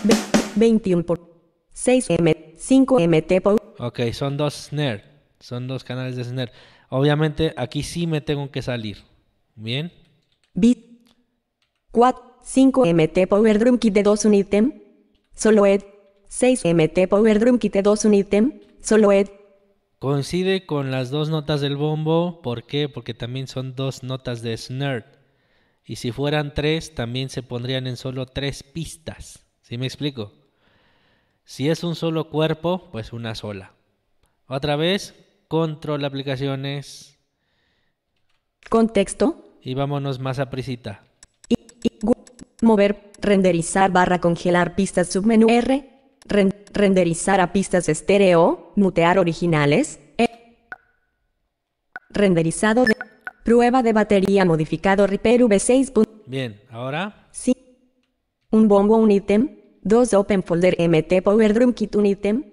B 0.04 0.16
21 0.56 1.04
por 1.06 1.20
6M, 1.72 2.56
5MT 2.58 3.42
por... 3.44 3.76
Ok, 3.78 4.00
son 4.14 4.38
dos 4.38 4.56
snare. 4.56 5.04
Son 5.40 5.68
dos 5.68 5.84
canales 5.84 6.16
de 6.16 6.24
snare. 6.24 6.52
Obviamente 6.90 7.54
aquí 7.58 7.84
sí 7.84 8.08
me 8.08 8.22
tengo 8.22 8.50
que 8.50 8.64
salir. 8.64 9.04
¿Bien? 9.54 9.92
Bit 10.56 10.80
4, 11.92 12.40
5MT 12.44 13.28
Power 13.28 13.60
Drum 13.60 13.78
Kit 13.78 13.94
de 13.94 14.02
2 14.02 14.26
un 14.26 14.34
ítem. 14.34 14.82
Solo 15.36 15.68
ed. 15.68 15.84
6MT 16.28 17.08
Power 17.08 17.40
Drum 17.40 17.60
Kit 17.60 17.74
de 17.74 17.84
2 17.84 18.06
un 18.06 18.14
ítem. 18.16 18.62
Solo 18.82 19.12
ed. 19.12 19.28
Coincide 20.00 20.66
con 20.66 20.90
las 20.90 21.12
dos 21.12 21.30
notas 21.30 21.62
del 21.62 21.78
bombo. 21.78 22.42
¿Por 22.42 22.66
qué? 22.66 22.90
Porque 22.90 23.14
también 23.14 23.48
son 23.48 23.76
dos 23.76 24.02
notas 24.02 24.42
de 24.42 24.58
snare. 24.58 25.15
Y 25.86 25.98
si 25.98 26.12
fueran 26.12 26.54
tres, 26.56 26.96
también 26.96 27.30
se 27.30 27.44
pondrían 27.44 27.86
en 27.86 27.96
solo 27.96 28.26
tres 28.26 28.64
pistas. 28.64 29.46
¿Sí 29.62 29.78
me 29.78 29.86
explico? 29.86 30.34
Si 31.44 31.70
es 31.70 31.84
un 31.84 31.96
solo 31.96 32.30
cuerpo, 32.30 32.90
pues 32.92 33.14
una 33.14 33.36
sola. 33.36 33.74
Otra 34.48 34.76
vez, 34.76 35.14
control 35.48 36.04
aplicaciones. 36.04 37.20
Contexto. 38.68 39.58
Y 39.62 39.76
vámonos 39.76 40.20
más 40.20 40.40
a 40.40 40.50
prisita. 40.50 41.04
Y, 41.50 41.56
mover, 42.64 43.12
renderizar 43.22 43.92
barra 43.92 44.20
congelar 44.20 44.76
pistas 44.76 45.10
submenú 45.10 45.48
R. 45.50 45.92
renderizar 46.74 47.40
a 47.40 47.54
pistas 47.54 47.90
estéreo, 47.90 48.74
mutear 48.76 49.20
originales. 49.20 50.00
E. 50.18 50.28
Renderizado 52.10 52.86
de 52.86 52.95
prueba 53.46 53.84
de 53.84 53.94
batería 53.94 54.44
modificado 54.44 55.06
Repair 55.06 55.44
V6. 55.44 56.08
Bien, 56.26 56.60
ahora. 56.72 57.28
Sí. 57.30 57.56
Un 58.50 58.68
bombo, 58.68 58.98
un 58.98 59.12
ítem. 59.12 59.60
2 59.84 60.16
Open 60.16 60.42
Folder 60.42 60.76
MT 60.80 61.22
Power 61.24 61.54
Drum 61.54 61.72
Kit 61.72 61.96
un 61.96 62.08
ítem. 62.08 62.44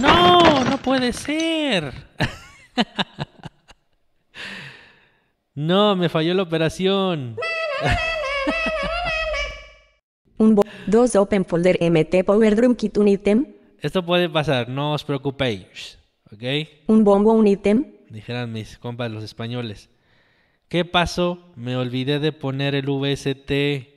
No, 0.00 0.64
no 0.64 0.78
puede 0.78 1.12
ser. 1.12 1.94
no, 5.54 5.94
me 5.94 6.08
falló 6.08 6.34
la 6.34 6.42
operación. 6.42 7.36
un 10.38 10.60
2 10.88 11.16
Open 11.16 11.44
Folder 11.44 11.78
MT 11.80 12.24
Power 12.26 12.56
Drum 12.56 12.74
Kit 12.74 12.98
un 12.98 13.06
ítem. 13.06 13.46
Esto 13.80 14.04
puede 14.04 14.28
pasar, 14.28 14.68
no 14.68 14.94
os 14.94 15.04
preocupéis. 15.04 16.00
¿Ok? 16.32 16.42
Un 16.88 17.04
bombo, 17.04 17.32
un 17.32 17.46
ítem. 17.46 17.95
Dijeran 18.10 18.52
mis 18.52 18.78
compas 18.78 19.10
los 19.10 19.24
españoles. 19.24 19.90
¿Qué 20.68 20.84
pasó? 20.84 21.52
Me 21.56 21.76
olvidé 21.76 22.18
de 22.18 22.32
poner 22.32 22.74
el 22.74 22.86
VST 22.86 23.96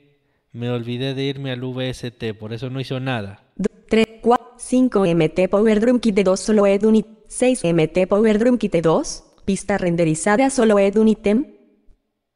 me 0.52 0.68
olvidé 0.68 1.14
de 1.14 1.22
irme 1.22 1.52
al 1.52 1.60
VST, 1.60 2.34
por 2.38 2.52
eso 2.52 2.70
no 2.70 2.80
hizo 2.80 2.98
nada. 2.98 3.44
3, 3.88 4.06
4, 4.20 4.54
5 4.58 5.06
MT 5.06 5.48
Power 5.48 5.80
Drum 5.80 6.00
Kit 6.00 6.18
2 6.18 6.40
solo 6.40 6.66
ed 6.66 6.84
un 6.84 7.04
6 7.28 7.62
MT 7.64 8.08
Power 8.08 8.38
Drum 8.38 8.58
Kit 8.58 8.74
2, 8.74 9.24
pista 9.44 9.78
renderizada 9.78 10.50
solo 10.50 10.78
ed 10.78 10.96
un 10.96 11.08
ítem. 11.08 11.54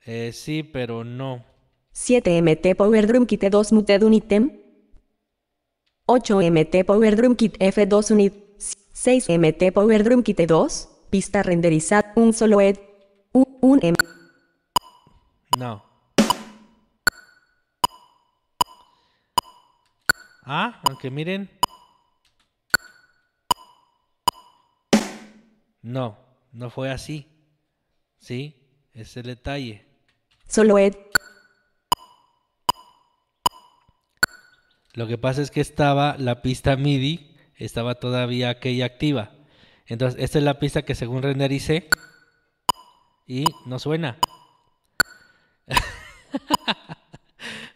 Eh, 0.04 0.30
sí, 0.32 0.62
pero 0.62 1.02
no. 1.02 1.44
7 1.92 2.40
MT 2.40 2.76
Power 2.76 3.06
Drum 3.08 3.26
Kit 3.26 3.42
2 3.42 3.72
muted 3.72 4.02
un 4.04 4.14
ítem. 4.14 4.60
8 6.06 6.40
MT 6.40 6.84
Power 6.86 7.16
Drum 7.16 7.34
Kit 7.34 7.56
F2 7.58 8.10
unit. 8.12 8.34
6 8.92 9.28
MT 9.28 9.72
Power 9.72 10.04
Drum 10.04 10.22
Kit 10.22 10.38
2, 10.38 10.88
pista 11.14 11.44
renderizada, 11.44 12.12
un 12.16 12.32
solo 12.32 12.60
ed. 12.60 12.76
Un, 13.32 13.46
un 13.60 13.78
M. 13.80 13.96
No. 15.56 15.84
Ah, 20.42 20.82
aunque 20.88 21.12
miren. 21.12 21.48
No, 25.82 26.18
no 26.50 26.70
fue 26.70 26.90
así. 26.90 27.28
¿Sí? 28.18 28.90
Es 28.92 29.16
el 29.16 29.26
detalle. 29.26 29.86
Solo 30.48 30.78
Ed. 30.78 30.96
Lo 34.94 35.06
que 35.06 35.16
pasa 35.16 35.42
es 35.42 35.52
que 35.52 35.60
estaba 35.60 36.16
la 36.18 36.42
pista 36.42 36.76
MIDI, 36.76 37.36
estaba 37.54 37.94
todavía 38.00 38.50
aquella 38.50 38.86
activa. 38.86 39.33
Entonces, 39.86 40.22
esta 40.22 40.38
es 40.38 40.44
la 40.44 40.58
pista 40.58 40.82
que 40.82 40.94
según 40.94 41.22
rendericé 41.22 41.88
y 43.26 43.44
no 43.66 43.78
suena. 43.78 44.18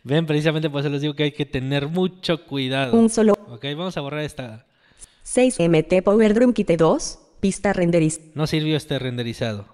Ven, 0.05 0.27
precisamente 0.27 0.71
por 0.71 0.81
eso 0.81 0.88
les 0.88 1.03
digo 1.03 1.14
que 1.14 1.25
hay 1.25 1.33
que 1.33 1.44
tener 1.44 1.88
mucho 1.88 2.47
cuidado. 2.47 2.97
Un 2.97 3.11
solo. 3.11 3.35
Ok, 3.49 3.64
vamos 3.77 3.97
a 3.97 4.01
borrar 4.01 4.23
esta. 4.23 4.66
6 5.23 5.59
MT 5.61 6.03
Power 6.03 6.35
Drum 6.35 6.53
Kit 6.53 6.71
2. 6.71 7.18
Pista 7.40 7.73
renderizada. 7.73 8.27
No 8.35 8.47
sirvió 8.47 8.77
este 8.77 8.99
renderizado. 8.99 9.66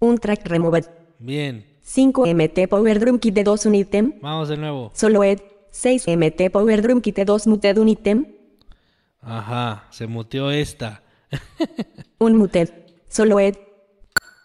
Un 0.00 0.18
track 0.18 0.46
removed. 0.46 0.86
Bien, 1.18 1.66
5 1.82 2.26
MT 2.26 2.68
Power 2.68 3.00
Drum 3.00 3.18
Kit 3.18 3.38
2 3.38 3.66
un 3.66 3.74
ítem. 3.74 4.12
vamos 4.20 4.48
de 4.48 4.56
nuevo. 4.56 4.90
Solo 4.94 5.24
ed. 5.24 5.40
6 5.70 6.06
MT 6.08 6.50
Power 6.50 6.82
Drum 6.82 7.00
Kit 7.00 7.18
2 7.18 7.46
muted 7.46 7.78
un 7.78 7.88
ítem. 7.88 8.26
Ajá, 9.20 9.86
se 9.90 10.06
muteó 10.06 10.50
esta. 10.50 11.02
Un 12.18 12.36
muted. 12.36 12.70
Solo 13.08 13.40
ed. 13.40 13.56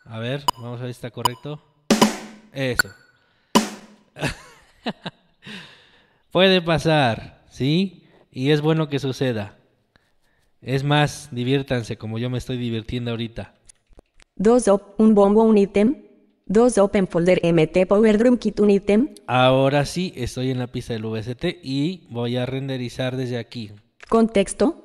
A 0.05 0.19
ver, 0.19 0.43
vamos 0.57 0.79
a 0.79 0.83
ver 0.83 0.93
si 0.93 0.97
está 0.97 1.11
correcto. 1.11 1.61
Eso. 2.51 2.89
Puede 6.31 6.61
pasar, 6.61 7.43
¿sí? 7.49 8.03
Y 8.31 8.51
es 8.51 8.61
bueno 8.61 8.89
que 8.89 8.99
suceda. 8.99 9.57
Es 10.61 10.83
más, 10.83 11.29
diviértanse 11.31 11.97
como 11.97 12.19
yo 12.19 12.29
me 12.29 12.37
estoy 12.37 12.57
divirtiendo 12.57 13.11
ahorita. 13.11 13.53
2 14.35 14.67
op. 14.69 14.99
Un 14.99 15.13
bombo 15.13 15.43
un 15.43 15.57
ítem. 15.57 16.03
2 16.45 16.77
open 16.77 17.07
folder 17.07 17.39
MT 17.43 17.87
Power 17.87 18.17
Drum 18.17 18.37
Kit 18.37 18.59
un 18.59 18.69
ítem. 18.69 19.09
Ahora 19.27 19.85
sí, 19.85 20.13
estoy 20.15 20.51
en 20.51 20.59
la 20.59 20.67
pista 20.67 20.93
del 20.93 21.05
VST 21.05 21.45
y 21.63 22.07
voy 22.09 22.37
a 22.37 22.45
renderizar 22.45 23.15
desde 23.15 23.37
aquí. 23.37 23.71
Contexto. 24.09 24.82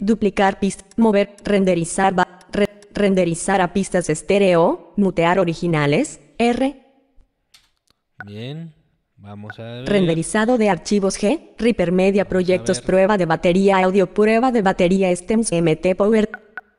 Duplicar 0.00 0.58
pista. 0.58 0.84
Mover. 0.96 1.34
Renderizar. 1.44 2.14
re- 2.52 2.68
renderizar 2.92 3.60
a 3.60 3.72
pistas 3.72 4.08
estéreo. 4.10 4.92
Mutear 4.96 5.38
originales. 5.38 6.20
R. 6.38 6.82
Bien, 8.26 8.74
vamos 9.16 9.58
a 9.58 9.62
ver. 9.64 9.86
Renderizado 9.88 10.58
de 10.58 10.68
archivos 10.68 11.18
G. 11.18 11.54
Reaper 11.58 11.92
Media 11.92 12.26
Proyectos. 12.28 12.80
Prueba 12.80 13.16
de 13.18 13.26
batería 13.26 13.78
audio. 13.78 14.12
Prueba 14.12 14.52
de 14.52 14.62
batería 14.62 15.14
Stems 15.14 15.50
MT 15.52 15.96
Power. 15.96 16.28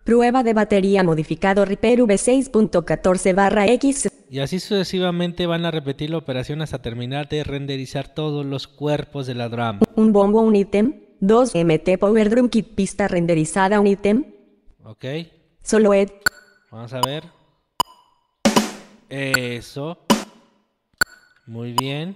Prueba 0.03 0.41
de 0.43 0.53
batería 0.53 1.03
modificado 1.03 1.63
Reaper 1.63 1.99
V6.14 1.99 3.35
barra 3.35 3.67
X. 3.67 4.09
Y 4.29 4.39
así 4.39 4.59
sucesivamente 4.59 5.45
van 5.45 5.65
a 5.65 5.71
repetir 5.71 6.09
la 6.09 6.17
operación 6.17 6.61
hasta 6.61 6.81
terminar 6.81 7.27
de 7.29 7.43
renderizar 7.43 8.07
todos 8.13 8.45
los 8.45 8.67
cuerpos 8.67 9.27
de 9.27 9.35
la 9.35 9.47
drum. 9.49 9.79
Un 9.95 10.11
bombo 10.11 10.41
un 10.41 10.55
ítem. 10.55 11.01
2 11.21 11.53
MT 11.53 11.99
Power 11.99 12.31
Drum 12.31 12.49
Kit 12.49 12.73
pista 12.73 13.07
renderizada 13.07 13.79
un 13.79 13.85
ítem. 13.85 14.25
¿Ok? 14.83 15.05
Solo 15.61 15.93
ed. 15.93 16.09
Vamos 16.71 16.91
a 16.93 17.01
ver. 17.01 17.25
Eso. 19.07 19.99
Muy 21.45 21.73
bien. 21.73 22.15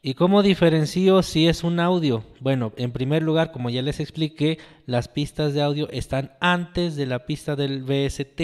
¿Y 0.00 0.14
cómo 0.14 0.42
diferencio 0.42 1.22
si 1.22 1.46
es 1.46 1.62
un 1.62 1.78
audio? 1.78 2.24
Bueno, 2.40 2.72
en 2.76 2.92
primer 2.92 3.22
lugar, 3.22 3.52
como 3.52 3.68
ya 3.68 3.82
les 3.82 4.00
expliqué, 4.00 4.58
las 4.86 5.08
pistas 5.08 5.52
de 5.52 5.60
audio 5.60 5.90
están 5.90 6.32
antes 6.40 6.96
de 6.96 7.04
la 7.04 7.26
pista 7.26 7.54
del 7.54 7.82
VST. 7.82 8.40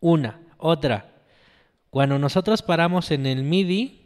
Una. 0.00 0.40
Otra. 0.58 1.22
Cuando 1.90 2.18
nosotros 2.18 2.62
paramos 2.62 3.12
en 3.12 3.26
el 3.26 3.44
MIDI, 3.44 3.99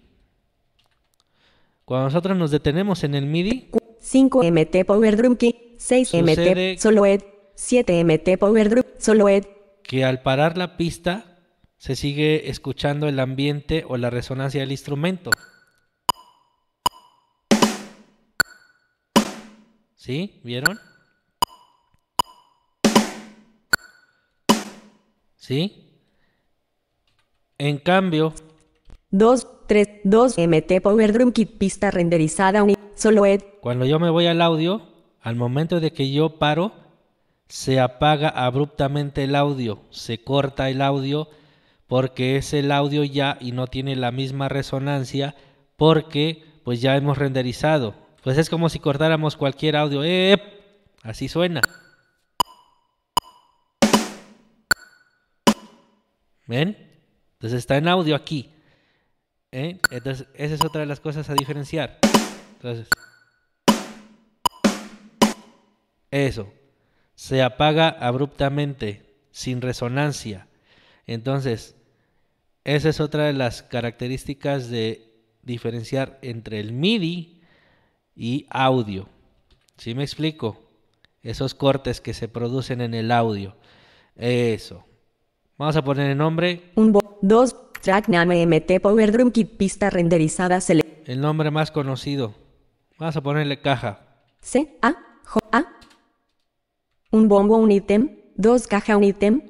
cuando 1.84 2.04
nosotros 2.06 2.36
nos 2.36 2.50
detenemos 2.50 3.04
en 3.04 3.14
el 3.14 3.26
MIDI, 3.26 3.70
5 4.00 4.42
MT 4.44 4.84
Power 4.86 5.16
Drum 5.16 5.36
Kit. 5.36 5.56
6 5.78 6.08
Sucede- 6.08 6.72
MT 6.74 6.80
Solo 6.80 7.04
ed. 7.06 7.22
7 7.56 8.00
MT 8.04 8.38
Power 8.38 8.70
Drum. 8.70 8.84
Solo 8.98 9.28
ed. 9.28 9.44
que 9.82 10.02
al 10.04 10.22
parar 10.22 10.56
la 10.56 10.78
pista 10.78 11.38
se 11.76 11.94
sigue 11.94 12.48
escuchando 12.48 13.06
el 13.06 13.20
ambiente 13.20 13.84
o 13.86 13.98
la 13.98 14.08
resonancia 14.08 14.62
del 14.62 14.72
instrumento. 14.72 15.30
¿Sí? 19.94 20.40
¿Vieron? 20.42 20.78
¿Sí? 25.36 26.00
En 27.58 27.78
cambio, 27.78 28.32
2, 29.10 29.46
3, 29.66 30.00
2 30.05 30.38
MT 30.38 30.81
Power 30.83 31.12
Drum 31.12 31.33
Kit 31.33 31.59
pista 31.59 31.90
renderizada 31.90 32.62
un 32.62 32.74
Solo 32.94 33.27
ed. 33.27 33.42
cuando 33.61 33.85
yo 33.87 33.98
me 33.98 34.09
voy 34.09 34.27
al 34.27 34.40
audio, 34.40 34.83
al 35.20 35.35
momento 35.35 35.81
de 35.81 35.92
que 35.92 36.12
yo 36.12 36.38
paro, 36.38 36.72
se 37.48 37.81
apaga 37.81 38.29
abruptamente 38.29 39.24
el 39.24 39.35
audio, 39.35 39.81
se 39.90 40.22
corta 40.22 40.70
el 40.70 40.81
audio 40.81 41.29
porque 41.87 42.37
es 42.37 42.55
el 42.55 42.72
audio 42.72 43.05
ya 43.05 43.37
y 43.40 43.53
no 43.53 43.66
tiene 43.66 43.96
la 43.96 44.12
misma 44.12 44.48
resonancia 44.48 45.35
porque 45.77 46.44
pues 46.62 46.81
ya 46.81 46.96
hemos 46.96 47.18
renderizado. 47.18 47.94
Pues 48.22 48.38
es 48.38 48.48
como 48.48 48.68
si 48.68 48.79
cortáramos 48.79 49.37
cualquier 49.37 49.77
audio. 49.77 50.03
¡Ep! 50.03 50.40
Así 51.03 51.29
suena. 51.29 51.61
¿Ven? 56.46 56.77
Entonces 57.35 57.59
está 57.59 57.77
en 57.77 57.88
audio 57.88 58.16
aquí. 58.16 58.53
¿Eh? 59.56 59.78
Entonces 59.92 60.26
esa 60.34 60.54
es 60.56 60.64
otra 60.64 60.80
de 60.80 60.88
las 60.88 60.98
cosas 60.98 61.30
a 61.30 61.34
diferenciar. 61.34 62.00
Entonces, 62.54 62.88
eso. 66.10 66.52
Se 67.14 67.40
apaga 67.40 67.88
abruptamente, 67.88 69.14
sin 69.30 69.60
resonancia. 69.60 70.48
Entonces, 71.06 71.76
esa 72.64 72.88
es 72.88 72.98
otra 72.98 73.26
de 73.26 73.32
las 73.32 73.62
características 73.62 74.70
de 74.70 75.08
diferenciar 75.42 76.18
entre 76.22 76.58
el 76.58 76.72
MIDI 76.72 77.40
y 78.16 78.46
audio. 78.50 79.08
¿Sí 79.76 79.94
me 79.94 80.02
explico? 80.02 80.58
Esos 81.22 81.54
cortes 81.54 82.00
que 82.00 82.12
se 82.12 82.26
producen 82.26 82.80
en 82.80 82.92
el 82.92 83.12
audio. 83.12 83.54
Eso. 84.16 84.84
Vamos 85.56 85.76
a 85.76 85.84
poner 85.84 86.10
el 86.10 86.18
nombre, 86.18 86.72
Un 86.74 86.98
2 87.22 87.63
Track 87.84 88.08
Name 88.08 88.46
MT 88.46 88.80
Power 88.80 89.12
Drum 89.12 89.30
Kit 89.30 89.58
pista 89.58 89.90
renderizada 89.90 90.58
el 91.04 91.20
nombre 91.20 91.50
más 91.50 91.70
conocido. 91.70 92.34
Vamos 92.98 93.14
a 93.14 93.20
ponerle 93.20 93.60
caja. 93.60 94.00
C 94.40 94.78
A 94.80 94.94
J 95.26 95.46
A. 95.52 95.66
Un 97.10 97.28
bombo 97.28 97.58
un 97.58 97.70
ítem. 97.70 98.16
2 98.36 98.66
caja 98.68 98.96
un 98.96 99.04
ítem. 99.04 99.42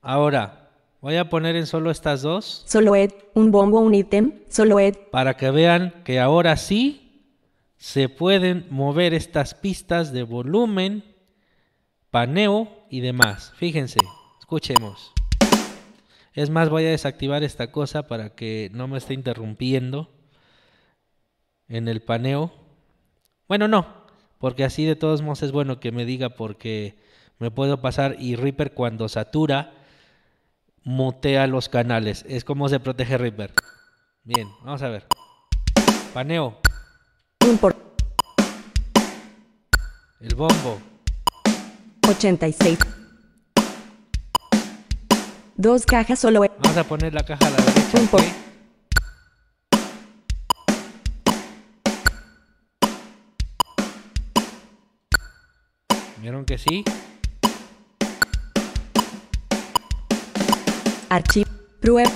Ahora, 0.00 0.70
voy 1.00 1.14
a 1.14 1.30
poner 1.30 1.54
en 1.54 1.66
solo 1.66 1.92
estas 1.92 2.22
dos 2.22 2.64
Solo 2.66 2.96
ed. 2.96 3.12
Un 3.32 3.52
bombo 3.52 3.78
un 3.78 3.94
ítem. 3.94 4.40
Solo 4.48 4.80
ed. 4.80 4.96
para 5.12 5.36
que 5.36 5.52
vean 5.52 6.02
que 6.04 6.18
ahora 6.18 6.56
sí 6.56 7.38
se 7.76 8.08
pueden 8.08 8.66
mover 8.70 9.14
estas 9.14 9.54
pistas 9.54 10.12
de 10.12 10.24
volumen, 10.24 11.04
paneo 12.10 12.86
y 12.90 13.02
demás. 13.02 13.52
Fíjense, 13.54 14.00
escuchemos. 14.40 15.12
Es 16.34 16.48
más, 16.48 16.70
voy 16.70 16.86
a 16.86 16.90
desactivar 16.90 17.42
esta 17.42 17.70
cosa 17.70 18.06
para 18.06 18.30
que 18.30 18.70
no 18.72 18.88
me 18.88 18.98
esté 18.98 19.14
interrumpiendo 19.14 20.10
en 21.68 21.88
el 21.88 22.00
paneo. 22.02 22.52
Bueno, 23.48 23.68
no, 23.68 23.86
porque 24.38 24.64
así 24.64 24.84
de 24.84 24.96
todos 24.96 25.20
modos 25.20 25.42
es 25.42 25.52
bueno 25.52 25.78
que 25.78 25.92
me 25.92 26.06
diga 26.06 26.30
porque 26.30 26.96
me 27.38 27.50
puedo 27.50 27.82
pasar 27.82 28.16
y 28.18 28.36
Reaper 28.36 28.72
cuando 28.72 29.08
satura 29.08 29.74
mutea 30.84 31.46
los 31.46 31.68
canales. 31.68 32.24
Es 32.28 32.44
como 32.44 32.68
se 32.68 32.80
protege 32.80 33.18
Reaper. 33.18 33.52
Bien, 34.24 34.48
vamos 34.62 34.82
a 34.82 34.88
ver. 34.88 35.06
Paneo, 36.14 36.58
el 40.20 40.34
bombo, 40.34 40.78
86. 42.08 42.78
2 45.56 45.86
cajas 45.86 46.18
solo. 46.18 46.40
Vamos 46.62 46.76
a 46.76 46.84
poner 46.84 47.14
la 47.14 47.22
caja 47.24 47.46
a 47.46 47.50
la 47.50 47.56
derecha. 47.56 47.98
Un 48.00 48.06
por- 48.08 48.20
¿ok? 48.20 48.26
¿Vieron 56.20 56.44
que 56.44 56.58
sí? 56.58 56.84
Archivo. 61.08 61.50
Prueba. 61.80 62.10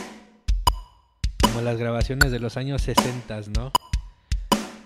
Como 1.43 1.61
las 1.61 1.77
grabaciones 1.77 2.31
de 2.31 2.39
los 2.39 2.57
años 2.57 2.83
60, 2.83 3.41
¿no? 3.57 3.73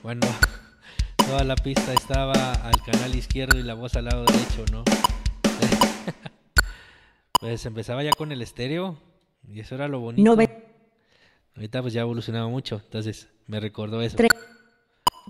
Bueno, 0.02 0.26
toda 1.16 1.44
la 1.44 1.54
pista 1.54 1.92
estaba 1.92 2.32
al 2.54 2.82
canal 2.82 3.14
izquierdo 3.14 3.58
y 3.58 3.62
la 3.62 3.74
voz 3.74 3.94
al 3.96 4.06
lado 4.06 4.24
derecho, 4.24 4.64
¿no? 4.72 4.84
Pues 7.40 7.64
empezaba 7.66 8.02
ya 8.02 8.10
con 8.12 8.32
el 8.32 8.42
estéreo 8.42 8.96
y 9.48 9.60
eso 9.60 9.74
era 9.74 9.88
lo 9.88 10.00
bonito. 10.00 10.30
Nove- 10.34 10.64
Ahorita 11.56 11.82
pues 11.82 11.92
ya 11.92 12.00
ha 12.00 12.04
evolucionado 12.04 12.48
mucho, 12.48 12.80
entonces 12.84 13.28
me 13.46 13.60
recordó 13.60 14.00
eso. 14.02 14.16
Tre- 14.16 14.28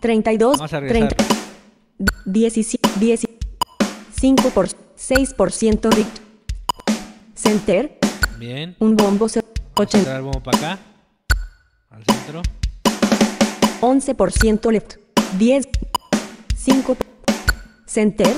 32, 0.01 0.59
Vamos 0.59 0.73
a 0.73 0.81
regresar. 0.81 1.15
30, 1.15 1.35
17, 2.27 2.89
10, 3.01 3.29
5 4.19 4.51
por 4.51 4.69
6% 4.69 5.91
RIT. 5.91 6.07
Center, 7.35 7.99
Bien. 8.39 8.77
un 8.81 8.97
bombo 8.97 9.29
se- 9.29 9.41
Vamos 9.41 9.61
a 9.77 9.83
80, 9.83 10.05
traer 10.05 10.17
el 10.19 10.23
bombo 10.25 10.43
para 10.43 10.59
acá. 10.59 10.79
Al 11.91 12.05
centro. 12.05 12.43
11% 13.81 14.71
left. 14.71 14.97
10, 15.39 15.69
5, 16.57 16.97
center, 17.87 18.33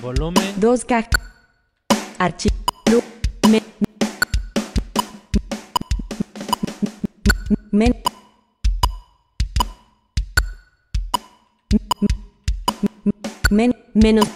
Volumen. 0.00 0.54
2 0.60 0.84
caja. 0.84 1.08
Archivo. 2.18 2.54
Me, 3.48 3.62
men, 7.70 7.94
men, 13.50 13.72
menos 13.94 14.26